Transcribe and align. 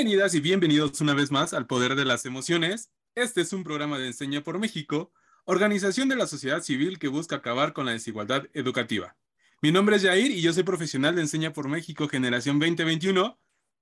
Bienvenidas 0.00 0.34
y 0.34 0.40
bienvenidos 0.40 0.98
una 1.02 1.12
vez 1.12 1.30
más 1.30 1.52
al 1.52 1.66
Poder 1.66 1.94
de 1.94 2.06
las 2.06 2.24
Emociones. 2.24 2.90
Este 3.14 3.42
es 3.42 3.52
un 3.52 3.64
programa 3.64 3.98
de 3.98 4.06
Enseña 4.06 4.42
por 4.42 4.58
México, 4.58 5.12
organización 5.44 6.08
de 6.08 6.16
la 6.16 6.26
sociedad 6.26 6.62
civil 6.62 6.98
que 6.98 7.08
busca 7.08 7.36
acabar 7.36 7.74
con 7.74 7.84
la 7.84 7.92
desigualdad 7.92 8.46
educativa. 8.54 9.14
Mi 9.60 9.72
nombre 9.72 9.96
es 9.96 10.02
Jair 10.02 10.30
y 10.30 10.40
yo 10.40 10.54
soy 10.54 10.62
profesional 10.62 11.16
de 11.16 11.20
Enseña 11.20 11.52
por 11.52 11.68
México 11.68 12.08
Generación 12.08 12.58
2021 12.58 13.38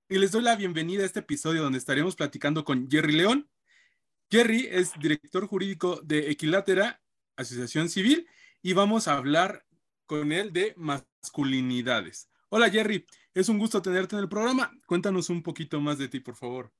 y 0.09 0.17
les 0.17 0.33
doy 0.33 0.41
la 0.43 0.57
bienvenida 0.57 1.03
a 1.03 1.05
este 1.05 1.21
episodio 1.21 1.63
donde 1.63 1.77
estaremos 1.77 2.17
platicando 2.17 2.65
con 2.65 2.91
Jerry 2.91 3.13
León. 3.13 3.49
Jerry 4.29 4.67
es 4.69 4.91
director 4.99 5.47
jurídico 5.47 6.01
de 6.03 6.31
Equilátera, 6.31 7.01
Asociación 7.37 7.87
Civil, 7.87 8.27
y 8.61 8.73
vamos 8.73 9.07
a 9.07 9.15
hablar 9.15 9.65
con 10.05 10.33
él 10.33 10.51
de 10.51 10.73
masculinidades. 10.75 12.29
Hola 12.49 12.69
Jerry, 12.69 13.05
es 13.39 13.49
un 13.49 13.57
gusto 13.57 13.81
tenerte 13.81 14.15
en 14.15 14.23
el 14.23 14.29
programa. 14.29 14.71
Cuéntanos 14.85 15.29
un 15.29 15.41
poquito 15.41 15.79
más 15.79 15.97
de 15.97 16.09
ti, 16.09 16.19
por 16.19 16.35
favor. 16.35 16.71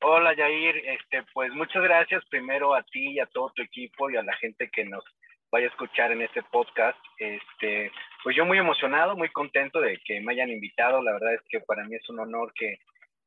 Hola 0.00 0.34
Jair, 0.34 0.76
este, 0.76 1.24
pues 1.32 1.52
muchas 1.52 1.82
gracias 1.82 2.24
primero 2.30 2.74
a 2.74 2.82
ti 2.82 3.12
y 3.12 3.20
a 3.20 3.26
todo 3.26 3.50
tu 3.54 3.62
equipo 3.62 4.10
y 4.10 4.16
a 4.16 4.22
la 4.22 4.34
gente 4.36 4.68
que 4.70 4.84
nos 4.84 5.04
vaya 5.50 5.66
a 5.66 5.70
escuchar 5.70 6.12
en 6.12 6.22
este 6.22 6.42
podcast. 6.42 6.98
Este, 7.18 7.90
pues 8.22 8.36
yo 8.36 8.44
muy 8.44 8.58
emocionado, 8.58 9.16
muy 9.16 9.28
contento 9.30 9.80
de 9.80 9.98
que 10.04 10.20
me 10.20 10.32
hayan 10.32 10.50
invitado. 10.50 11.02
La 11.02 11.12
verdad 11.12 11.34
es 11.34 11.42
que 11.48 11.60
para 11.60 11.84
mí 11.84 11.96
es 11.96 12.08
un 12.08 12.20
honor 12.20 12.52
que, 12.54 12.78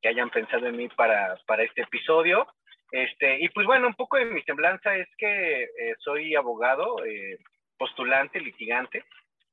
hayan 0.03 0.31
pensado 0.31 0.65
en 0.65 0.77
mí 0.77 0.87
para, 0.89 1.37
para, 1.45 1.63
este 1.63 1.83
episodio. 1.83 2.47
Este, 2.91 3.39
y 3.39 3.49
pues 3.49 3.67
bueno, 3.67 3.87
un 3.87 3.93
poco 3.93 4.17
de 4.17 4.25
mi 4.25 4.41
semblanza 4.41 4.95
es 4.95 5.07
que 5.17 5.63
eh, 5.63 5.95
soy 5.99 6.35
abogado, 6.35 7.05
eh, 7.05 7.37
postulante, 7.77 8.39
litigante, 8.39 9.05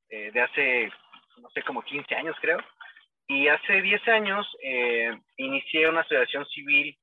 eh, 0.08 0.30
de 0.32 0.40
hace, 0.40 0.90
no 1.42 1.50
sé, 1.50 1.62
como 1.62 1.82
15 1.82 2.14
años 2.14 2.34
creo. 2.40 2.58
Y 3.28 3.46
hace 3.48 3.82
10 3.82 4.08
años 4.08 4.46
eh, 4.62 5.12
inicié 5.36 5.88
una 5.88 6.00
asociación 6.00 6.46
civil 6.46 6.96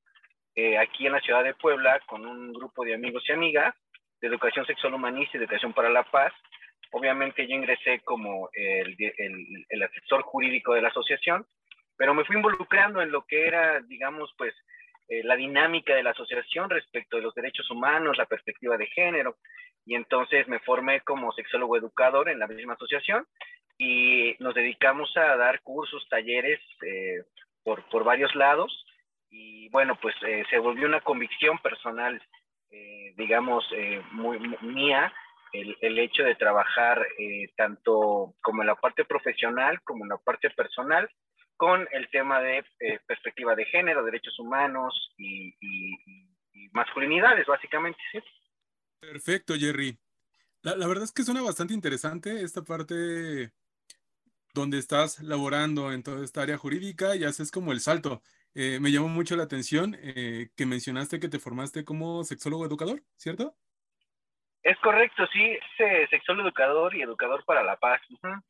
eh, 0.56 0.76
aquí 0.76 1.06
en 1.06 1.12
la 1.12 1.20
ciudad 1.20 1.44
de 1.44 1.54
Puebla 1.54 2.00
con 2.06 2.26
un 2.26 2.52
grupo 2.52 2.84
de 2.84 2.94
amigos 2.94 3.22
y 3.28 3.32
amigas 3.32 3.74
de 4.20 4.26
educación 4.26 4.66
sexual 4.66 4.94
humanista 4.94 5.36
y 5.36 5.40
educación 5.40 5.72
para 5.72 5.88
la 5.88 6.02
paz. 6.02 6.32
Obviamente 6.90 7.46
yo 7.46 7.54
ingresé 7.54 8.00
como 8.00 8.48
el, 8.54 8.96
el, 8.98 9.66
el, 9.68 9.82
asesor 9.82 10.22
jurídico 10.22 10.74
de 10.74 10.82
la 10.82 10.88
asociación, 10.88 11.46
pero 11.96 12.12
me 12.12 12.24
fui 12.24 12.36
involucrando 12.36 13.00
en 13.02 13.12
lo 13.12 13.24
que 13.24 13.46
era, 13.46 13.80
digamos, 13.82 14.34
pues 14.36 14.54
eh, 15.08 15.22
la 15.22 15.36
dinámica 15.36 15.94
de 15.94 16.02
la 16.02 16.10
asociación 16.10 16.68
respecto 16.68 17.16
de 17.16 17.22
los 17.22 17.34
derechos 17.34 17.70
humanos, 17.70 18.16
la 18.16 18.26
perspectiva 18.26 18.76
de 18.76 18.86
género. 18.88 19.36
Y 19.84 19.94
entonces 19.94 20.48
me 20.48 20.58
formé 20.58 21.02
como 21.02 21.32
sexólogo 21.32 21.76
educador 21.76 22.28
en 22.28 22.40
la 22.40 22.48
misma 22.48 22.72
asociación 22.72 23.26
y 23.78 24.36
nos 24.38 24.54
dedicamos 24.54 25.14
a 25.16 25.36
dar 25.36 25.62
cursos, 25.62 26.06
talleres 26.08 26.60
eh, 26.82 27.22
por, 27.62 27.88
por, 27.88 28.04
varios 28.04 28.34
lados 28.34 28.86
y 29.30 29.68
bueno, 29.68 29.98
pues 30.00 30.14
eh, 30.26 30.44
se 30.48 30.58
volvió 30.58 30.86
una 30.86 31.00
convicción 31.00 31.58
personal, 31.58 32.22
eh, 32.70 33.12
digamos, 33.16 33.64
eh, 33.72 34.02
muy, 34.12 34.38
muy, 34.38 34.58
mía, 34.62 35.12
el, 35.52 35.76
el, 35.80 35.98
hecho 35.98 36.22
de 36.22 36.34
trabajar 36.36 37.06
eh, 37.18 37.48
tanto 37.56 38.34
como 38.42 38.62
en 38.62 38.68
la 38.68 38.76
parte 38.76 39.04
profesional 39.04 39.80
como 39.82 40.04
en 40.04 40.10
la 40.10 40.18
parte 40.18 40.50
personal 40.50 41.08
con 41.56 41.88
el 41.92 42.10
tema 42.10 42.40
de 42.40 42.64
perspectiva 43.06 43.54
de 43.54 43.64
género, 43.64 44.04
derechos 44.04 44.38
humanos 44.38 45.14
y, 45.16 45.54
y, 45.58 45.94
y 46.52 46.68
masculinidades, 46.72 47.46
básicamente. 47.46 47.98
¿sí? 48.12 48.18
Perfecto, 49.00 49.54
Jerry. 49.54 49.98
La, 50.60 50.76
la, 50.76 50.86
verdad 50.86 51.04
es 51.04 51.12
que 51.12 51.22
suena 51.22 51.40
bastante 51.40 51.72
interesante 51.72 52.42
esta 52.42 52.62
parte 52.62 53.52
donde 54.56 54.78
estás 54.78 55.22
laborando 55.22 55.92
en 55.92 56.02
toda 56.02 56.24
esta 56.24 56.40
área 56.42 56.56
jurídica 56.56 57.14
y 57.14 57.24
haces 57.24 57.50
como 57.50 57.72
el 57.72 57.80
salto. 57.80 58.22
Eh, 58.54 58.78
me 58.80 58.90
llamó 58.90 59.08
mucho 59.08 59.36
la 59.36 59.42
atención 59.42 59.96
eh, 60.00 60.48
que 60.56 60.64
mencionaste 60.64 61.20
que 61.20 61.28
te 61.28 61.38
formaste 61.38 61.84
como 61.84 62.24
sexólogo 62.24 62.64
educador, 62.64 63.02
¿cierto? 63.16 63.54
Es 64.62 64.78
correcto, 64.78 65.24
sí, 65.32 65.58
sexólogo 66.10 66.48
educador 66.48 66.96
y 66.96 67.02
educador 67.02 67.44
para 67.44 67.62
la 67.62 67.76
paz. 67.76 68.00
Uh 68.08 68.14
-huh. 68.14 68.42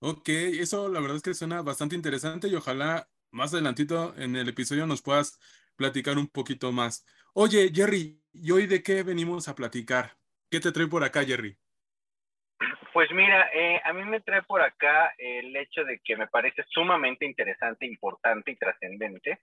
Ok, 0.00 0.28
eso 0.28 0.88
la 0.88 1.00
verdad 1.00 1.16
es 1.16 1.22
que 1.22 1.34
suena 1.34 1.62
bastante 1.62 1.96
interesante 1.96 2.48
y 2.48 2.54
ojalá 2.54 3.08
más 3.30 3.54
adelantito 3.54 4.14
en 4.16 4.36
el 4.36 4.48
episodio 4.50 4.86
nos 4.86 5.02
puedas 5.02 5.38
platicar 5.76 6.18
un 6.18 6.28
poquito 6.28 6.70
más. 6.70 7.06
Oye, 7.32 7.72
Jerry, 7.74 8.22
¿y 8.32 8.50
hoy 8.50 8.66
de 8.66 8.82
qué 8.82 9.02
venimos 9.02 9.48
a 9.48 9.54
platicar? 9.54 10.18
¿Qué 10.50 10.60
te 10.60 10.72
trae 10.72 10.86
por 10.88 11.04
acá, 11.04 11.24
Jerry? 11.24 11.58
Pues 12.92 13.10
mira, 13.12 13.48
eh, 13.52 13.80
a 13.84 13.92
mí 13.92 14.04
me 14.04 14.20
trae 14.20 14.42
por 14.42 14.62
acá 14.62 15.14
el 15.18 15.54
hecho 15.56 15.84
de 15.84 16.00
que 16.00 16.16
me 16.16 16.26
parece 16.26 16.64
sumamente 16.70 17.24
interesante, 17.24 17.86
importante 17.86 18.50
y 18.50 18.56
trascendente 18.56 19.40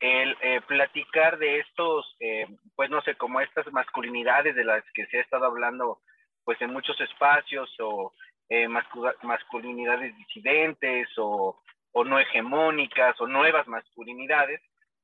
el 0.00 0.36
eh, 0.42 0.60
platicar 0.66 1.38
de 1.38 1.60
estos, 1.60 2.16
eh, 2.20 2.46
pues 2.74 2.90
no 2.90 3.00
sé, 3.02 3.14
como 3.14 3.40
estas 3.40 3.66
masculinidades 3.72 4.54
de 4.54 4.64
las 4.64 4.84
que 4.92 5.06
se 5.06 5.18
ha 5.18 5.22
estado 5.22 5.46
hablando 5.46 6.00
pues 6.44 6.60
en 6.60 6.72
muchos 6.72 7.00
espacios 7.00 7.74
o 7.80 8.12
eh, 8.48 8.68
mascul 8.68 9.12
masculinidades 9.22 10.16
disidentes 10.16 11.08
o, 11.16 11.60
o, 11.92 12.04
no 12.04 12.20
hegemónicas 12.20 13.20
o 13.20 13.26
nuevas 13.26 13.66
masculinidades. 13.66 14.60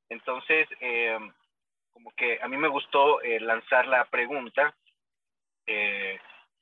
Entonces, 0.08 0.68
eh, 0.80 1.18
como 1.92 2.12
que 2.12 2.38
a 2.40 2.48
mí 2.48 2.56
me 2.56 2.68
gustó 2.68 3.20
eh, 3.22 3.40
lanzar 3.40 3.86
la 3.86 4.04
pregunta 4.04 4.74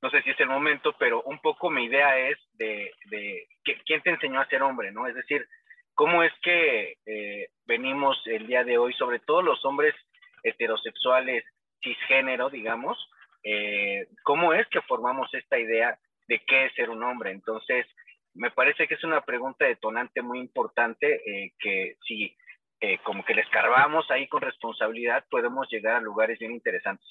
no 0.02 0.10
sé 0.10 0.22
si 0.22 0.30
es 0.30 0.40
el 0.40 0.48
momento, 0.48 0.94
pero 0.98 1.22
un 1.22 1.38
poco 1.40 1.70
mi 1.70 1.84
idea 1.84 2.18
es 2.18 2.38
de, 2.54 2.90
de 3.10 3.46
quién 3.84 4.02
te 4.02 4.10
enseñó 4.10 4.40
a 4.40 4.48
ser 4.48 4.62
hombre, 4.62 4.92
¿no? 4.92 5.06
Es 5.06 5.14
decir, 5.14 5.46
cómo 5.94 6.22
es 6.22 6.32
que 6.42 6.96
eh, 7.06 7.48
venimos 7.66 8.20
el 8.26 8.46
día 8.46 8.64
de 8.64 8.78
hoy, 8.78 8.94
sobre 8.94 9.18
todo 9.18 9.42
los 9.42 9.64
hombres 9.64 9.94
heterosexuales 10.42 11.44
cisgénero, 11.82 12.50
digamos, 12.50 12.98
eh, 13.42 14.06
cómo 14.22 14.52
es 14.52 14.66
que 14.68 14.80
formamos 14.82 15.32
esta 15.34 15.58
idea 15.58 15.98
de 16.28 16.40
qué 16.46 16.66
es 16.66 16.74
ser 16.74 16.90
un 16.90 17.02
hombre. 17.02 17.30
Entonces, 17.30 17.86
me 18.34 18.50
parece 18.50 18.86
que 18.86 18.94
es 18.94 19.04
una 19.04 19.22
pregunta 19.22 19.64
detonante 19.64 20.22
muy 20.22 20.38
importante 20.38 21.20
eh, 21.26 21.52
que 21.58 21.96
si 22.06 22.36
eh, 22.80 22.98
como 23.02 23.24
que 23.24 23.34
le 23.34 23.42
escarbamos 23.42 24.10
ahí 24.10 24.26
con 24.28 24.40
responsabilidad, 24.40 25.24
podemos 25.30 25.68
llegar 25.70 25.96
a 25.96 26.00
lugares 26.00 26.38
bien 26.38 26.52
interesantes. 26.52 27.06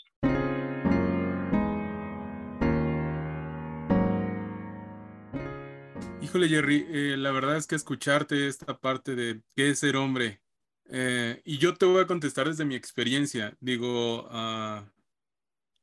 Híjole, 6.29 6.47
Jerry, 6.47 6.85
eh, 6.89 7.17
la 7.17 7.31
verdad 7.31 7.57
es 7.57 7.65
que 7.65 7.73
escucharte 7.73 8.47
esta 8.47 8.79
parte 8.79 9.15
de 9.15 9.41
qué 9.55 9.71
es 9.71 9.79
ser 9.79 9.95
hombre, 9.95 10.43
eh, 10.85 11.41
y 11.43 11.57
yo 11.57 11.73
te 11.73 11.87
voy 11.87 12.01
a 12.01 12.05
contestar 12.05 12.47
desde 12.47 12.65
mi 12.65 12.75
experiencia. 12.75 13.57
Digo, 13.59 14.25
uh, 14.29 14.87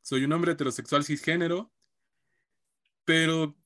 soy 0.02 0.24
un 0.24 0.32
hombre 0.32 0.52
heterosexual 0.52 1.02
cisgénero, 1.04 1.72
pero 3.04 3.56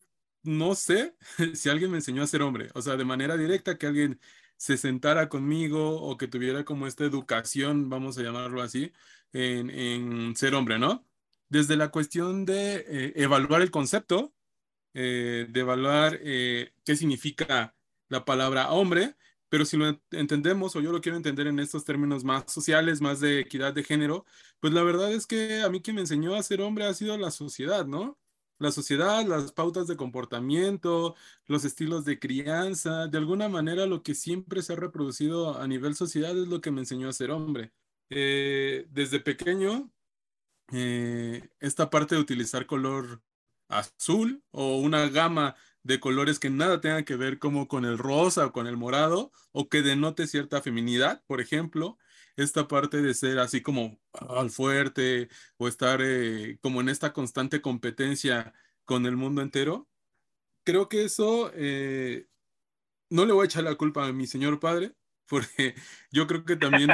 no 0.42 0.74
sé 0.74 1.14
si 1.54 1.68
alguien 1.68 1.91
me 1.91 1.98
enseñó 1.98 2.22
a 2.22 2.26
ser 2.26 2.41
hombre, 2.41 2.70
o 2.74 2.80
sea, 2.80 2.97
de 2.97 3.04
manera 3.04 3.36
directa, 3.36 3.76
que 3.76 3.86
alguien 3.86 4.18
se 4.56 4.78
sentara 4.78 5.28
conmigo 5.28 6.00
o 6.00 6.16
que 6.16 6.28
tuviera 6.28 6.64
como 6.64 6.86
esta 6.86 7.04
educación, 7.04 7.91
vamos 7.91 8.16
a 8.16 8.22
llamarlo 8.22 8.62
así, 8.62 8.91
en, 9.34 9.68
en 9.68 10.34
ser 10.34 10.54
hombre, 10.54 10.78
¿no? 10.78 11.06
Desde 11.50 11.76
la 11.76 11.91
cuestión 11.91 12.47
de 12.47 12.86
eh, 12.88 13.12
evaluar 13.16 13.60
el 13.60 13.70
concepto, 13.70 14.34
eh, 14.95 15.47
de 15.49 15.61
evaluar 15.61 16.19
eh, 16.23 16.73
qué 16.84 16.97
significa 16.97 17.77
la 18.09 18.25
palabra 18.25 18.73
hombre, 18.73 19.17
pero 19.49 19.65
si 19.65 19.77
lo 19.77 20.01
entendemos, 20.12 20.77
o 20.77 20.81
yo 20.81 20.93
lo 20.93 21.01
quiero 21.01 21.17
entender 21.17 21.47
en 21.47 21.59
estos 21.61 21.84
términos 21.84 22.25
más 22.25 22.53
sociales, 22.53 23.01
más 23.01 23.21
de 23.21 23.41
equidad 23.41 23.73
de 23.73 23.84
género, 23.84 24.25
pues 24.61 24.73
la 24.73 24.83
verdad 24.83 25.12
es 25.12 25.27
que 25.27 25.62
a 25.62 25.69
mí 25.71 25.81
quien 25.83 25.97
me 25.97 26.03
enseñó 26.03 26.34
a 26.34 26.43
ser 26.43 26.61
hombre 26.61 26.84
ha 26.87 26.95
sido 26.95 27.17
la 27.19 27.31
sociedad, 27.31 27.87
¿no? 27.87 28.19
La 28.59 28.73
sociedad, 28.73 29.25
las 29.27 29.53
pautas 29.53 29.87
de 29.87 29.97
comportamiento, 29.97 31.15
los 31.47 31.65
estilos 31.65 32.05
de 32.05 32.19
crianza, 32.19 33.09
de 33.09 33.19
alguna 33.19 33.49
manera 33.49 33.87
lo 33.87 34.03
que 34.03 34.15
siempre 34.15 34.62
se 34.62 34.75
ha 34.75 34.77
reproducido 34.77 35.59
a 35.59 35.67
nivel 35.67 35.95
sociedad 35.95 36.37
es 36.37 36.49
lo 36.49 36.61
que 36.61 36.71
me 36.71 36.81
enseñó 36.81 37.09
a 37.09 37.13
ser 37.13 37.31
hombre. 37.31 37.72
Eh, 38.10 38.86
desde 38.91 39.21
pequeño, 39.21 39.91
esta 41.60 41.91
parte 41.91 42.15
de 42.15 42.21
utilizar 42.21 42.66
color 42.66 43.22
azul 43.71 44.43
o 44.51 44.77
una 44.77 45.09
gama 45.09 45.57
de 45.83 46.01
colores 46.01 46.39
que 46.39 46.51
nada 46.51 46.81
tengan 46.81 47.05
que 47.05 47.17
ver 47.17 47.39
como 47.39 47.69
con 47.69 47.84
el 47.84 47.99
rosa 47.99 48.47
o 48.47 48.53
con 48.53 48.67
el 48.67 48.77
morado 48.77 49.33
o 49.53 49.69
que 49.69 49.83
denote 49.83 50.27
cierta 50.27 50.61
feminidad, 50.61 51.22
por 51.27 51.41
ejemplo, 51.41 51.99
esta 52.37 52.69
parte 52.69 53.03
de 53.03 53.15
ser 53.15 53.39
así 53.39 53.61
como 53.63 53.99
al 54.13 54.51
fuerte 54.51 55.28
o 55.57 55.69
estar 55.69 56.01
eh, 56.03 56.59
como 56.63 56.81
en 56.81 56.89
esta 56.89 57.13
constante 57.13 57.61
competencia 57.61 58.53
con 58.84 59.07
el 59.07 59.17
mundo 59.17 59.43
entero, 59.43 59.89
creo 60.65 60.89
que 60.89 61.05
eso 61.05 61.51
eh, 61.55 62.27
no 63.09 63.25
le 63.27 63.33
voy 63.33 63.45
a 63.45 63.47
echar 63.47 63.65
la 63.65 63.75
culpa 63.75 64.07
a 64.07 64.13
mi 64.13 64.27
señor 64.27 64.61
padre, 64.61 64.95
porque 65.27 65.75
yo 66.11 66.27
creo 66.27 66.45
que 66.45 66.57
también 66.57 66.91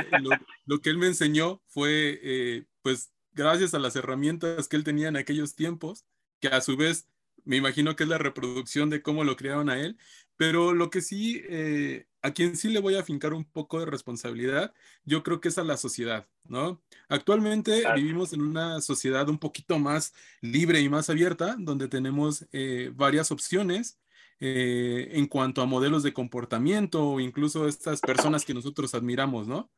lo, 0.66 0.80
que 0.80 0.90
él 0.90 0.98
me 0.98 1.06
enseñó 1.06 1.62
fue, 1.68 2.20
eh, 2.22 2.66
pues, 2.82 3.12
gracias 3.32 3.74
a 3.74 3.78
las 3.78 3.96
herramientas 3.96 4.68
que 4.68 4.76
él 4.76 4.84
tenía 4.84 5.08
en 5.08 5.16
aquellos 5.16 5.54
tiempos, 5.54 6.04
que 6.40 6.48
a 6.48 6.60
su 6.60 6.76
vez 6.76 7.08
me 7.46 7.56
imagino 7.56 7.96
que 7.96 8.02
es 8.02 8.08
la 8.08 8.18
reproducción 8.18 8.90
de 8.90 9.02
cómo 9.02 9.24
lo 9.24 9.36
criaron 9.36 9.70
a 9.70 9.78
él, 9.80 9.96
pero 10.36 10.74
lo 10.74 10.90
que 10.90 11.00
sí, 11.00 11.42
eh, 11.48 12.06
a 12.20 12.32
quien 12.32 12.56
sí 12.56 12.68
le 12.68 12.80
voy 12.80 12.96
a 12.96 13.04
fincar 13.04 13.32
un 13.32 13.44
poco 13.44 13.80
de 13.80 13.86
responsabilidad, 13.86 14.74
yo 15.04 15.22
creo 15.22 15.40
que 15.40 15.48
es 15.48 15.58
a 15.58 15.64
la 15.64 15.76
sociedad, 15.76 16.28
¿no? 16.44 16.82
Actualmente 17.08 17.84
vivimos 17.94 18.32
en 18.32 18.42
una 18.42 18.80
sociedad 18.80 19.28
un 19.28 19.38
poquito 19.38 19.78
más 19.78 20.12
libre 20.40 20.80
y 20.80 20.88
más 20.88 21.08
abierta, 21.08 21.56
donde 21.58 21.88
tenemos 21.88 22.46
eh, 22.52 22.90
varias 22.94 23.30
opciones 23.30 24.00
eh, 24.40 25.08
en 25.12 25.26
cuanto 25.26 25.62
a 25.62 25.66
modelos 25.66 26.02
de 26.02 26.12
comportamiento 26.12 27.08
o 27.08 27.20
incluso 27.20 27.68
estas 27.68 28.02
personas 28.02 28.44
que 28.44 28.54
nosotros 28.54 28.94
admiramos, 28.94 29.48
¿no? 29.48 29.70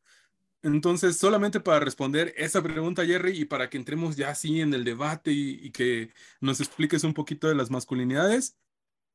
Entonces, 0.61 1.17
solamente 1.17 1.61
para 1.61 1.79
responder 1.79 2.33
esa 2.35 2.61
pregunta, 2.61 3.05
Jerry, 3.05 3.39
y 3.39 3.45
para 3.45 3.69
que 3.69 3.77
entremos 3.77 4.17
ya 4.17 4.29
así 4.29 4.59
en 4.59 4.73
el 4.73 4.83
debate 4.83 5.31
y, 5.31 5.71
que 5.71 6.09
nos 6.41 6.59
expliques 6.59 7.05
un 7.05 7.13
poquito 7.13 7.47
de 7.47 7.55
las 7.55 7.71
masculinidades, 7.71 8.59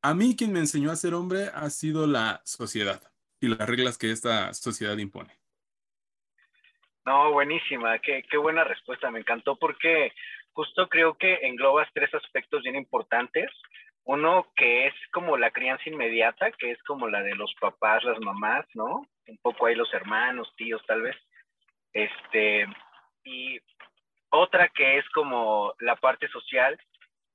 a 0.00 0.14
mí 0.14 0.36
quien 0.36 0.52
me 0.52 0.60
enseñó 0.60 0.90
a 0.90 0.96
ser 0.96 1.12
hombre 1.12 1.50
ha 1.52 1.68
sido 1.68 2.06
la 2.06 2.40
sociedad 2.44 3.02
y 3.40 3.48
las 3.48 3.68
reglas 3.68 3.98
que 3.98 4.10
esta 4.10 4.54
sociedad 4.54 4.96
impone. 4.96 5.34
No, 7.04 7.32
buenísima, 7.32 7.98
qué, 7.98 8.24
qué 8.30 8.38
buena 8.38 8.64
respuesta, 8.64 9.10
me 9.10 9.18
encantó 9.18 9.56
porque 9.56 10.12
justo 10.54 10.88
creo 10.88 11.14
que 11.18 11.34
englobas 11.42 11.88
tres 11.92 12.12
aspectos 12.14 12.62
bien 12.62 12.76
importantes. 12.76 13.50
Uno 14.04 14.46
que 14.56 14.86
es 14.86 14.94
como 15.12 15.36
la 15.36 15.50
crianza 15.50 15.88
inmediata, 15.90 16.52
que 16.52 16.70
es 16.70 16.82
como 16.84 17.08
la 17.08 17.22
de 17.22 17.34
los 17.34 17.54
papás, 17.60 18.04
las 18.04 18.18
mamás, 18.20 18.66
¿no? 18.74 19.06
Un 19.26 19.38
poco 19.42 19.66
ahí 19.66 19.74
los 19.74 19.92
hermanos, 19.92 20.50
tíos, 20.56 20.82
tal 20.86 21.02
vez. 21.02 21.16
Este, 21.94 22.66
y 23.24 23.58
otra 24.30 24.68
que 24.68 24.98
es 24.98 25.08
como 25.10 25.72
la 25.78 25.96
parte 25.96 26.28
social 26.28 26.78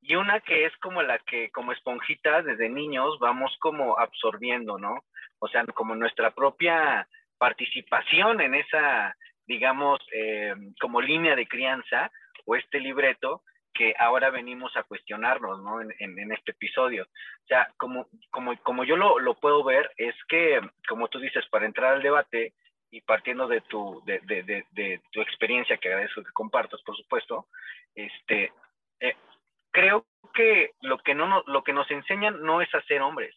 y 0.02 0.16
una 0.16 0.40
que 0.42 0.66
es 0.66 0.76
como 0.78 1.02
la 1.02 1.18
que 1.20 1.50
como 1.52 1.72
esponjitas 1.72 2.46
desde 2.46 2.70
niños 2.70 3.18
vamos 3.20 3.56
como 3.60 3.98
absorbiendo, 3.98 4.78
¿no? 4.78 5.04
O 5.40 5.48
sea, 5.48 5.66
como 5.74 5.96
nuestra 5.96 6.32
propia 6.32 7.08
participación 7.38 8.42
en 8.42 8.56
esa, 8.56 9.16
digamos, 9.48 10.00
eh, 10.14 10.54
como 10.80 11.02
línea 11.02 11.36
de 11.36 11.48
crianza 11.48 12.12
o 12.46 12.56
este 12.56 12.80
libreto 12.80 13.44
que 13.74 13.94
ahora 13.98 14.30
venimos 14.30 14.76
a 14.76 14.84
cuestionarnos, 14.84 15.64
¿no? 15.64 15.82
En, 15.82 15.94
en, 16.00 16.32
este 16.34 16.52
episodio. 16.52 17.04
O 17.04 17.48
sea, 17.48 17.70
como, 17.78 18.08
como, 18.30 18.58
como 18.62 18.84
yo 18.84 18.98
lo, 18.98 19.20
lo, 19.20 19.36
puedo 19.36 19.64
ver, 19.64 19.90
es 19.96 20.16
que, 20.28 20.60
como 20.88 21.08
tú 21.08 21.20
dices, 21.20 21.46
para 21.50 21.66
entrar 21.66 21.94
al 21.94 22.02
debate, 22.02 22.54
y 22.92 23.02
partiendo 23.02 23.48
de 23.48 23.62
tu, 23.62 24.02
de, 24.06 24.20
de, 24.20 24.66
de, 24.72 25.02
tu 25.12 25.22
experiencia, 25.22 25.78
que 25.78 25.90
agradezco 25.90 26.24
que 26.24 26.32
compartas, 26.32 26.82
por 26.82 26.96
supuesto, 26.96 27.48
este, 27.94 28.52
eh, 29.00 29.16
creo 29.72 30.06
que 30.34 30.72
lo 30.82 30.98
que, 31.00 31.14
no, 31.14 31.44
lo 31.48 31.64
que 31.64 31.74
nos 31.74 31.90
enseñan 31.92 32.42
no 32.42 32.62
es 32.62 32.74
a 32.74 32.82
ser 32.84 33.02
hombres, 33.02 33.36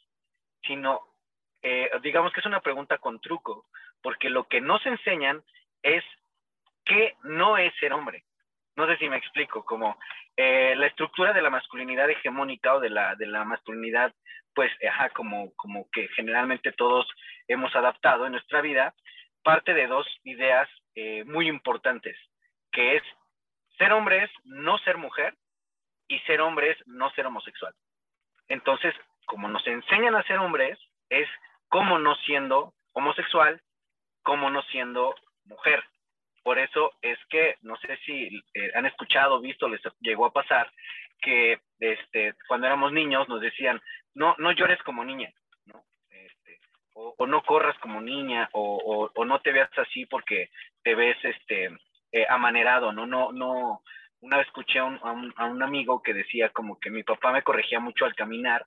sino, 0.66 1.00
eh, 1.62 1.90
digamos 2.02 2.32
que 2.32 2.40
es 2.40 2.46
una 2.46 2.60
pregunta 2.60 2.98
con 2.98 3.20
truco, 3.20 3.66
porque 4.02 4.30
lo 4.30 4.44
que 4.44 4.60
nos 4.60 4.84
enseñan 4.86 5.42
es 5.82 6.04
qué 6.84 7.16
no 7.24 7.58
es 7.58 7.74
ser 7.76 7.92
hombre. 7.92 8.24
No 8.74 8.86
sé 8.86 8.96
si 8.96 9.08
me 9.08 9.18
explico, 9.18 9.64
como 9.64 9.98
eh, 10.36 10.74
la 10.76 10.86
estructura 10.86 11.32
de 11.32 11.42
la 11.42 11.50
masculinidad 11.50 12.08
hegemónica 12.08 12.74
o 12.74 12.80
de 12.80 12.88
la, 12.88 13.14
de 13.16 13.26
la 13.26 13.44
masculinidad, 13.44 14.14
pues, 14.54 14.72
ajá, 14.88 15.10
como, 15.10 15.54
como 15.56 15.88
que 15.90 16.08
generalmente 16.08 16.72
todos 16.72 17.06
hemos 17.48 17.74
adaptado 17.76 18.26
en 18.26 18.32
nuestra 18.32 18.60
vida, 18.62 18.94
parte 19.42 19.74
de 19.74 19.86
dos 19.86 20.06
ideas 20.24 20.68
eh, 20.94 21.24
muy 21.24 21.48
importantes, 21.48 22.16
que 22.70 22.96
es 22.96 23.02
ser 23.78 23.92
hombre 23.92 24.24
es 24.24 24.30
no 24.44 24.78
ser 24.78 24.96
mujer 24.96 25.34
y 26.08 26.18
ser 26.20 26.40
hombre 26.40 26.70
es 26.70 26.86
no 26.86 27.10
ser 27.10 27.26
homosexual. 27.26 27.74
Entonces, 28.48 28.94
como 29.26 29.48
nos 29.48 29.66
enseñan 29.66 30.14
a 30.14 30.22
ser 30.24 30.38
hombres, 30.38 30.78
es 31.08 31.28
como 31.68 31.98
no 31.98 32.14
siendo 32.16 32.74
homosexual, 32.92 33.60
como 34.22 34.50
no 34.50 34.62
siendo 34.64 35.14
mujer. 35.44 35.82
Por 36.42 36.58
eso 36.58 36.92
es 37.00 37.18
que, 37.30 37.56
no 37.62 37.76
sé 37.76 37.96
si 38.04 38.42
eh, 38.54 38.70
han 38.74 38.86
escuchado, 38.86 39.40
visto, 39.40 39.68
les 39.68 39.80
llegó 40.00 40.26
a 40.26 40.32
pasar 40.32 40.70
que 41.20 41.60
este, 41.78 42.34
cuando 42.48 42.66
éramos 42.66 42.92
niños 42.92 43.28
nos 43.28 43.40
decían, 43.40 43.80
no, 44.14 44.34
no 44.38 44.52
llores 44.52 44.82
como 44.82 45.04
niña, 45.04 45.32
o, 46.94 47.26
no 47.26 47.42
corras 47.42 47.78
como 47.78 48.00
niña, 48.00 48.48
o, 48.52 49.10
no 49.24 49.40
te 49.40 49.52
veas 49.52 49.70
así 49.78 50.06
porque 50.06 50.50
te 50.82 50.94
ves 50.94 51.16
este 51.22 51.70
eh, 52.12 52.26
amanerado, 52.28 52.92
¿no? 52.92 53.06
No, 53.06 53.32
no, 53.32 53.82
una 54.20 54.38
vez 54.38 54.46
escuché 54.46 54.78
a 54.78 54.84
un, 54.84 55.62
amigo 55.62 56.02
que 56.02 56.14
decía 56.14 56.50
como 56.50 56.78
que 56.78 56.90
mi 56.90 57.02
papá 57.02 57.32
me 57.32 57.42
corregía 57.42 57.80
mucho 57.80 58.04
al 58.04 58.14
caminar 58.14 58.64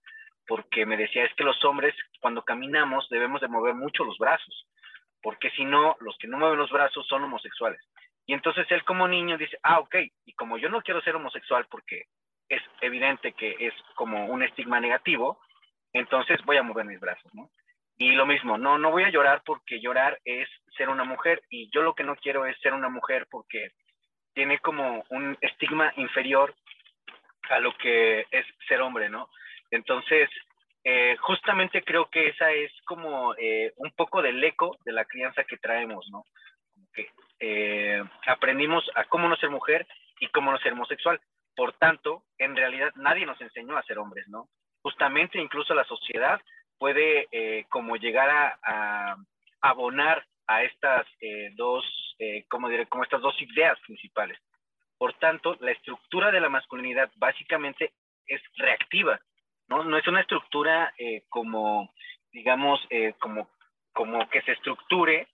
porque 0.47 0.85
me 0.85 0.97
decía 0.97 1.25
es 1.25 1.33
que 1.35 1.43
los 1.43 1.63
hombres 1.65 1.95
cuando 2.19 2.43
caminamos 2.43 3.07
debemos 3.09 3.41
de 3.41 3.47
mover 3.47 3.73
mucho 3.73 4.03
los 4.03 4.17
brazos, 4.17 4.67
porque 5.21 5.49
si 5.51 5.65
no, 5.65 5.95
los 6.01 6.17
que 6.17 6.27
no 6.27 6.37
mueven 6.37 6.59
los 6.59 6.71
brazos 6.71 7.07
son 7.07 7.23
homosexuales. 7.23 7.81
Y 8.27 8.33
entonces 8.33 8.65
él 8.69 8.83
como 8.83 9.07
niño 9.07 9.37
dice, 9.37 9.57
ah, 9.63 9.79
ok, 9.79 9.95
y 10.25 10.33
como 10.33 10.57
yo 10.57 10.69
no 10.69 10.81
quiero 10.81 11.01
ser 11.01 11.15
homosexual 11.15 11.65
porque 11.69 12.05
es 12.49 12.61
evidente 12.81 13.33
que 13.33 13.55
es 13.59 13.73
como 13.95 14.25
un 14.27 14.43
estigma 14.43 14.79
negativo, 14.79 15.39
entonces 15.93 16.43
voy 16.45 16.57
a 16.57 16.63
mover 16.63 16.85
mis 16.85 16.99
brazos, 16.99 17.33
¿no? 17.33 17.49
Y 17.97 18.11
lo 18.11 18.25
mismo, 18.25 18.57
no, 18.57 18.77
no 18.77 18.91
voy 18.91 19.03
a 19.03 19.09
llorar 19.09 19.41
porque 19.45 19.79
llorar 19.79 20.19
es 20.25 20.49
ser 20.75 20.89
una 20.89 21.05
mujer 21.05 21.41
y 21.49 21.69
yo 21.71 21.81
lo 21.81 21.95
que 21.95 22.03
no 22.03 22.15
quiero 22.17 22.45
es 22.45 22.59
ser 22.59 22.73
una 22.73 22.89
mujer 22.89 23.27
porque 23.31 23.71
tiene 24.33 24.59
como 24.59 25.05
un 25.09 25.37
estigma 25.39 25.93
inferior 25.95 26.53
a 27.49 27.59
lo 27.59 27.73
que 27.77 28.25
es 28.31 28.45
ser 28.67 28.81
hombre, 28.81 29.09
¿no? 29.09 29.29
Entonces, 29.71 30.29
eh, 30.83 31.15
justamente 31.21 31.83
creo 31.83 32.09
que 32.09 32.27
esa 32.27 32.51
es 32.51 32.71
como 32.85 33.33
eh, 33.37 33.73
un 33.77 33.91
poco 33.91 34.21
del 34.21 34.43
eco 34.43 34.77
de 34.85 34.91
la 34.91 35.05
crianza 35.05 35.43
que 35.43 35.57
traemos, 35.57 36.07
¿no? 36.09 36.25
que 36.93 37.09
eh, 37.39 38.03
aprendimos 38.27 38.89
a 38.95 39.05
cómo 39.05 39.27
no 39.27 39.35
ser 39.35 39.49
mujer 39.49 39.87
y 40.19 40.27
cómo 40.29 40.51
no 40.51 40.57
ser 40.59 40.73
homosexual. 40.73 41.19
Por 41.55 41.73
tanto, 41.73 42.23
en 42.37 42.55
realidad 42.55 42.91
nadie 42.95 43.25
nos 43.25 43.39
enseñó 43.41 43.77
a 43.77 43.83
ser 43.83 43.97
hombres, 43.97 44.27
¿no? 44.27 44.49
Justamente 44.81 45.39
incluso 45.39 45.73
la 45.73 45.85
sociedad 45.85 46.41
puede 46.77 47.27
eh, 47.31 47.65
como 47.69 47.95
llegar 47.95 48.57
a, 48.63 49.17
abonar 49.61 50.25
a 50.47 50.63
estas 50.63 51.07
eh, 51.21 51.51
dos, 51.55 51.83
eh, 52.19 52.45
como 52.49 52.69
diré, 52.69 52.85
como 52.87 53.03
estas 53.03 53.21
dos 53.21 53.35
ideas 53.41 53.79
principales. 53.81 54.37
Por 54.97 55.13
tanto, 55.15 55.57
la 55.59 55.71
estructura 55.71 56.31
de 56.31 56.39
la 56.39 56.49
masculinidad 56.49 57.11
básicamente 57.15 57.93
es 58.27 58.41
reactiva, 58.55 59.19
¿no? 59.67 59.83
No 59.83 59.97
es 59.97 60.07
una 60.07 60.21
estructura 60.21 60.93
como, 61.29 61.91
digamos, 62.31 62.79
como, 63.19 63.49
como 63.91 64.29
que 64.29 64.41
se 64.43 64.53
estructure 64.53 65.27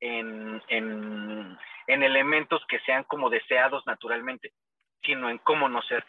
en, 0.00 0.60
en, 0.68 1.56
en 1.86 2.02
elementos 2.02 2.64
que 2.66 2.80
sean 2.80 3.04
como 3.04 3.30
deseados 3.30 3.86
naturalmente, 3.86 4.52
sino 5.02 5.30
en 5.30 5.38
cómo 5.38 5.68
no 5.68 5.80
ser. 5.82 6.04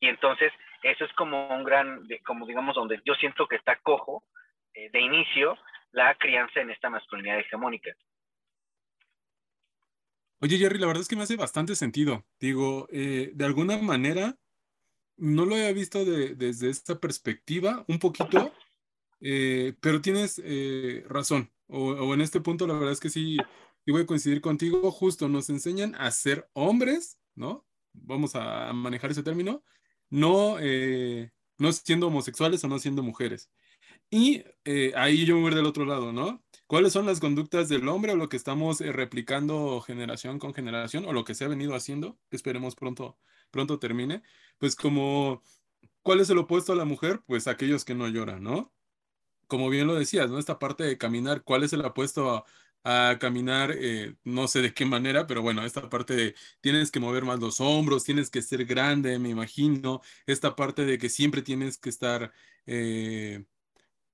Y 0.00 0.08
entonces 0.08 0.52
eso 0.82 1.04
es 1.04 1.12
como 1.14 1.48
un 1.48 1.64
gran, 1.64 2.06
como 2.26 2.46
digamos, 2.46 2.74
donde 2.74 3.00
yo 3.04 3.14
siento 3.14 3.46
que 3.48 3.56
está 3.56 3.76
cojo 3.76 4.24
eh, 4.74 4.90
de 4.92 5.00
inicio 5.00 5.56
la 5.92 6.14
crianza 6.16 6.60
en 6.60 6.70
esta 6.70 6.90
masculinidad 6.90 7.38
hegemónica. 7.38 7.90
Oye, 10.40 10.58
Jerry, 10.58 10.78
la 10.78 10.86
verdad 10.86 11.00
es 11.00 11.08
que 11.08 11.16
me 11.16 11.22
hace 11.22 11.36
bastante 11.36 11.74
sentido. 11.74 12.24
Digo, 12.38 12.86
eh, 12.92 13.30
de 13.32 13.44
alguna 13.44 13.78
manera, 13.78 14.36
no 15.16 15.46
lo 15.46 15.54
había 15.54 15.72
visto 15.72 16.04
desde 16.04 16.68
esta 16.68 16.98
perspectiva, 16.98 17.84
un 17.88 17.98
poquito, 17.98 18.52
eh, 19.20 19.74
pero 19.80 20.02
tienes 20.02 20.42
razón. 21.08 21.50
O, 21.66 21.92
o, 21.92 22.12
en 22.12 22.20
este 22.20 22.40
punto, 22.40 22.66
la 22.66 22.74
verdad 22.74 22.92
es 22.92 23.00
que 23.00 23.08
sí, 23.08 23.38
y 23.86 23.92
voy 23.92 24.02
a 24.02 24.06
coincidir 24.06 24.42
contigo, 24.42 24.90
justo 24.90 25.28
nos 25.28 25.48
enseñan 25.48 25.94
a 25.94 26.10
ser 26.10 26.46
hombres, 26.52 27.18
¿no? 27.34 27.64
Vamos 27.92 28.34
a 28.34 28.72
manejar 28.74 29.12
ese 29.12 29.22
término, 29.22 29.62
no, 30.14 30.58
eh, 30.60 31.32
no 31.58 31.72
siendo 31.72 32.06
homosexuales 32.06 32.62
o 32.62 32.68
no 32.68 32.78
siendo 32.78 33.02
mujeres. 33.02 33.50
Y 34.10 34.44
eh, 34.64 34.92
ahí 34.96 35.26
yo 35.26 35.36
me 35.36 35.42
voy 35.42 35.54
del 35.54 35.66
otro 35.66 35.84
lado, 35.86 36.12
¿no? 36.12 36.44
¿Cuáles 36.68 36.92
son 36.92 37.06
las 37.06 37.20
conductas 37.20 37.68
del 37.68 37.88
hombre 37.88 38.12
o 38.12 38.16
lo 38.16 38.28
que 38.28 38.36
estamos 38.36 38.80
eh, 38.80 38.92
replicando 38.92 39.80
generación 39.80 40.38
con 40.38 40.54
generación 40.54 41.04
o 41.06 41.12
lo 41.12 41.24
que 41.24 41.34
se 41.34 41.44
ha 41.44 41.48
venido 41.48 41.74
haciendo, 41.74 42.16
esperemos 42.30 42.76
pronto, 42.76 43.18
pronto 43.50 43.80
termine? 43.80 44.22
Pues 44.58 44.76
como, 44.76 45.42
¿cuál 46.02 46.20
es 46.20 46.30
el 46.30 46.38
opuesto 46.38 46.72
a 46.72 46.76
la 46.76 46.84
mujer? 46.84 47.22
Pues 47.26 47.48
aquellos 47.48 47.84
que 47.84 47.96
no 47.96 48.08
lloran, 48.08 48.42
¿no? 48.44 48.72
Como 49.48 49.68
bien 49.68 49.88
lo 49.88 49.96
decías, 49.96 50.30
¿no? 50.30 50.38
Esta 50.38 50.60
parte 50.60 50.84
de 50.84 50.98
caminar, 50.98 51.42
¿cuál 51.42 51.64
es 51.64 51.72
el 51.72 51.84
opuesto 51.84 52.30
a, 52.30 52.44
a 52.84 53.16
caminar, 53.18 53.74
eh, 53.76 54.14
no 54.24 54.46
sé 54.46 54.60
de 54.60 54.74
qué 54.74 54.84
manera, 54.84 55.26
pero 55.26 55.40
bueno, 55.40 55.64
esta 55.64 55.88
parte 55.88 56.14
de 56.14 56.34
tienes 56.60 56.90
que 56.90 57.00
mover 57.00 57.24
más 57.24 57.40
los 57.40 57.60
hombros, 57.60 58.04
tienes 58.04 58.30
que 58.30 58.42
ser 58.42 58.66
grande, 58.66 59.18
me 59.18 59.30
imagino, 59.30 60.02
esta 60.26 60.54
parte 60.54 60.84
de 60.84 60.98
que 60.98 61.08
siempre 61.08 61.40
tienes 61.40 61.78
que 61.78 61.88
estar, 61.88 62.30
eh, 62.66 63.42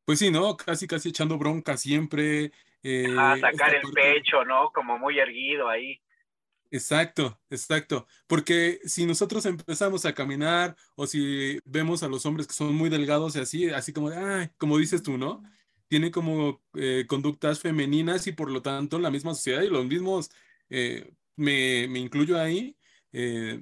pues 0.04 0.20
sí, 0.20 0.30
¿no? 0.30 0.56
Casi, 0.56 0.86
casi 0.86 1.08
echando 1.08 1.36
bronca 1.36 1.76
siempre. 1.76 2.52
Eh, 2.82 3.12
sacar 3.40 3.74
el 3.74 3.90
pecho, 3.92 4.44
¿no? 4.44 4.70
Como 4.72 4.98
muy 4.98 5.18
erguido 5.18 5.68
ahí. 5.68 6.00
Exacto, 6.70 7.40
exacto. 7.50 8.06
Porque 8.28 8.78
si 8.84 9.04
nosotros 9.04 9.44
empezamos 9.46 10.06
a 10.06 10.14
caminar 10.14 10.76
o 10.94 11.08
si 11.08 11.58
vemos 11.64 12.04
a 12.04 12.08
los 12.08 12.24
hombres 12.24 12.46
que 12.46 12.54
son 12.54 12.74
muy 12.74 12.88
delgados 12.88 13.34
y 13.34 13.40
así, 13.40 13.70
así 13.70 13.92
como 13.92 14.10
de, 14.10 14.16
ay, 14.16 14.50
como 14.56 14.78
dices 14.78 15.02
tú, 15.02 15.18
¿no? 15.18 15.42
Tiene 15.90 16.10
como 16.12 16.62
eh, 16.74 17.04
conductas 17.08 17.58
femeninas 17.58 18.26
y 18.28 18.32
por 18.32 18.48
lo 18.50 18.62
tanto 18.62 18.98
la 19.00 19.10
misma 19.10 19.34
sociedad 19.34 19.62
y 19.62 19.68
los 19.68 19.84
mismos, 19.84 20.30
eh, 20.70 21.12
me, 21.34 21.88
me, 21.88 21.98
incluyo 21.98 22.38
ahí, 22.38 22.76
eh, 23.12 23.60